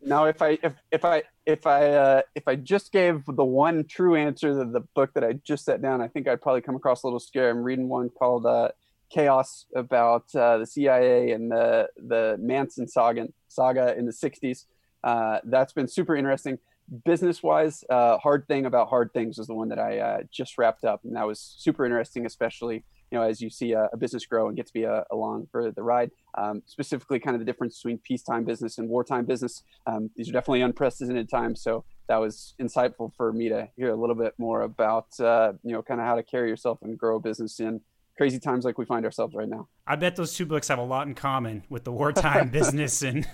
now 0.03 0.27
if 0.27 0.43
I 0.43 0.59
if 0.63 0.75
if 0.93 1.03
I 1.03 1.23
if 1.47 1.67
I 1.67 1.91
uh, 1.93 2.23
if 2.35 2.47
I 2.47 2.57
just 2.57 2.93
gave 2.93 3.25
the 3.25 3.45
one 3.45 3.85
true 3.85 4.17
answer 4.17 4.51
to 4.51 4.71
the 4.71 4.81
book 4.95 5.15
that 5.15 5.25
I 5.25 5.33
just 5.43 5.65
set 5.65 5.81
down, 5.81 6.03
I 6.03 6.09
think 6.09 6.29
I'd 6.29 6.43
probably 6.43 6.61
come 6.61 6.77
across 6.77 7.05
a 7.05 7.07
little 7.07 7.19
scary. 7.19 7.49
I'm 7.49 7.63
reading 7.63 7.89
one 7.89 8.11
called 8.11 8.45
uh, 8.45 8.69
Chaos 9.09 9.65
about 9.75 10.27
uh, 10.35 10.59
the 10.59 10.67
CIA 10.67 11.31
and 11.31 11.51
the 11.51 11.89
the 11.97 12.37
Manson 12.39 12.87
saga 12.87 13.29
saga 13.49 13.97
in 13.97 14.05
the 14.05 14.13
'60s. 14.13 14.67
Uh, 15.03 15.39
that's 15.45 15.73
been 15.73 15.89
super 15.89 16.15
interesting 16.15 16.59
business 17.05 17.43
wise, 17.43 17.85
uh, 17.91 18.19
hard 18.19 18.47
thing 18.47 18.67
about 18.67 18.89
hard 18.89 19.13
things 19.13 19.39
is 19.39 19.47
the 19.47 19.55
one 19.55 19.69
that 19.69 19.79
I 19.79 19.99
uh, 19.99 20.19
just 20.31 20.59
wrapped 20.59 20.85
up, 20.85 21.01
and 21.05 21.17
that 21.17 21.27
was 21.27 21.41
super 21.41 21.85
interesting, 21.85 22.27
especially 22.27 22.85
you 23.11 23.19
know 23.19 23.23
as 23.23 23.41
you 23.41 23.51
see 23.51 23.73
a, 23.73 23.89
a 23.93 23.97
business 23.97 24.27
grow 24.27 24.49
and 24.49 24.57
get 24.57 24.67
to 24.67 24.73
be 24.73 24.83
a, 24.83 24.93
uh, 24.93 25.05
along 25.11 25.49
for 25.51 25.71
the 25.71 25.83
ride. 25.83 26.11
Um, 26.37 26.63
specifically, 26.67 27.19
kind 27.19 27.35
of 27.35 27.41
the 27.41 27.45
difference 27.45 27.79
between 27.79 27.99
peacetime 27.99 28.45
business 28.45 28.79
and 28.79 28.89
wartime 28.89 29.25
business. 29.25 29.63
Um, 29.87 30.11
these 30.17 30.29
are 30.29 30.33
definitely 30.33 30.63
unprecedented 30.63 31.29
times, 31.29 31.63
so 31.63 31.85
that 32.09 32.17
was 32.17 32.55
insightful 32.61 33.13
for 33.17 33.33
me 33.33 33.49
to 33.49 33.69
hear 33.77 33.91
a 33.91 33.97
little 33.97 34.17
bit 34.17 34.35
more 34.39 34.63
about 34.63 35.19
uh, 35.21 35.53
you 35.63 35.73
know 35.73 35.83
kind 35.83 36.01
of 36.01 36.07
how 36.07 36.17
to 36.17 36.23
carry 36.23 36.49
yourself 36.49 36.79
and 36.83 36.99
grow 36.99 37.17
a 37.17 37.21
business 37.21 37.61
in 37.61 37.81
crazy 38.17 38.39
times 38.39 38.65
like 38.65 38.79
we 38.79 38.85
find 38.85 39.05
ourselves 39.05 39.35
right 39.35 39.49
now. 39.49 39.69
I 39.87 39.97
bet 39.97 40.17
those 40.17 40.35
two 40.35 40.47
books 40.47 40.69
have 40.69 40.79
a 40.79 40.85
lot 40.85 41.07
in 41.07 41.15
common 41.15 41.65
with 41.69 41.85
the 41.85 41.93
wartime 41.93 42.49
business 42.51 43.03
and 43.03 43.27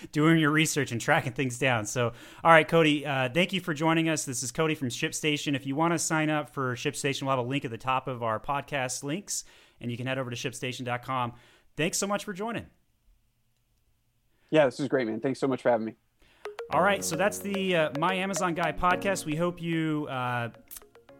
doing 0.12 0.38
your 0.38 0.50
research 0.50 0.92
and 0.92 1.00
tracking 1.00 1.32
things 1.32 1.58
down. 1.58 1.86
So, 1.86 2.12
all 2.42 2.50
right, 2.50 2.66
Cody, 2.66 3.06
uh, 3.06 3.28
thank 3.32 3.52
you 3.52 3.60
for 3.60 3.74
joining 3.74 4.08
us. 4.08 4.24
This 4.24 4.42
is 4.42 4.50
Cody 4.50 4.74
from 4.74 4.88
ShipStation. 4.88 5.54
If 5.54 5.66
you 5.66 5.76
want 5.76 5.94
to 5.94 5.98
sign 5.98 6.30
up 6.30 6.50
for 6.50 6.74
ShipStation, 6.74 7.22
we'll 7.22 7.30
have 7.30 7.38
a 7.38 7.48
link 7.48 7.64
at 7.64 7.70
the 7.70 7.78
top 7.78 8.08
of 8.08 8.22
our 8.22 8.40
podcast 8.40 9.02
links, 9.04 9.44
and 9.80 9.90
you 9.90 9.96
can 9.96 10.06
head 10.06 10.18
over 10.18 10.30
to 10.30 10.36
shipstation.com. 10.36 11.34
Thanks 11.76 11.98
so 11.98 12.06
much 12.06 12.24
for 12.24 12.32
joining. 12.32 12.66
Yeah, 14.50 14.64
this 14.64 14.80
is 14.80 14.88
great, 14.88 15.06
man. 15.06 15.20
Thanks 15.20 15.38
so 15.38 15.46
much 15.46 15.62
for 15.62 15.70
having 15.70 15.86
me. 15.86 15.94
All 16.70 16.82
right, 16.82 17.02
so 17.02 17.16
that's 17.16 17.38
the 17.38 17.76
uh, 17.76 17.90
My 17.98 18.12
Amazon 18.14 18.52
Guy 18.52 18.72
podcast. 18.72 19.24
We 19.24 19.34
hope 19.34 19.62
you 19.62 20.06
uh, 20.10 20.50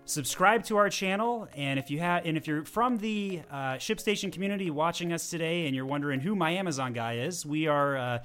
subscribe 0.08 0.64
to 0.64 0.78
our 0.78 0.88
channel 0.88 1.46
and 1.54 1.78
if 1.78 1.90
you 1.90 1.98
have 1.98 2.24
and 2.24 2.38
if 2.38 2.46
you're 2.46 2.64
from 2.64 2.96
the 2.96 3.42
uh, 3.50 3.74
shipstation 3.74 4.32
community 4.32 4.70
watching 4.70 5.12
us 5.12 5.28
today 5.28 5.66
and 5.66 5.76
you're 5.76 5.84
wondering 5.84 6.18
who 6.18 6.34
my 6.34 6.50
amazon 6.50 6.94
guy 6.94 7.18
is 7.18 7.44
we 7.44 7.66
are 7.66 7.98
uh, 7.98 8.18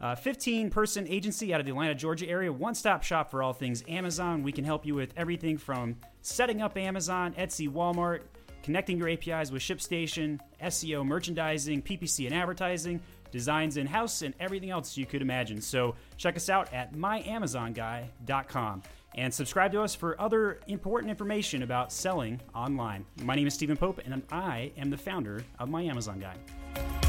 a 0.00 0.16
15 0.16 0.68
person 0.68 1.06
agency 1.06 1.54
out 1.54 1.60
of 1.60 1.66
the 1.66 1.70
atlanta 1.70 1.94
georgia 1.94 2.28
area 2.28 2.52
one 2.52 2.74
stop 2.74 3.04
shop 3.04 3.30
for 3.30 3.40
all 3.40 3.52
things 3.52 3.84
amazon. 3.86 4.42
We 4.42 4.50
can 4.50 4.64
help 4.64 4.84
you 4.84 4.96
with 4.96 5.12
everything 5.16 5.58
from 5.58 5.94
setting 6.22 6.60
up 6.60 6.76
amazon 6.76 7.34
etsy 7.34 7.68
walmart 7.68 8.22
connecting 8.64 8.98
your 8.98 9.08
apis 9.08 9.52
with 9.52 9.62
shipstation 9.62 10.40
seo 10.60 11.06
merchandising 11.06 11.82
ppc 11.82 12.26
and 12.26 12.34
advertising 12.34 13.00
designs 13.30 13.76
in 13.76 13.86
house 13.86 14.22
and 14.22 14.34
everything 14.38 14.70
else 14.70 14.96
you 14.96 15.06
could 15.06 15.22
imagine. 15.22 15.60
So 15.60 15.94
check 16.18 16.36
us 16.36 16.48
out 16.50 16.72
at 16.72 16.92
myamazonguy.com 16.92 18.82
and 19.14 19.32
subscribe 19.32 19.72
to 19.72 19.82
us 19.82 19.94
for 19.94 20.20
other 20.20 20.60
important 20.66 21.10
information 21.10 21.62
about 21.62 21.92
selling 21.92 22.40
online. 22.54 23.04
My 23.22 23.34
name 23.34 23.46
is 23.46 23.54
Stephen 23.54 23.76
Pope, 23.76 24.00
and 24.04 24.22
I 24.30 24.72
am 24.76 24.90
the 24.90 24.96
founder 24.96 25.42
of 25.58 25.68
My 25.68 25.82
Amazon 25.82 26.20
Guy. 26.20 27.01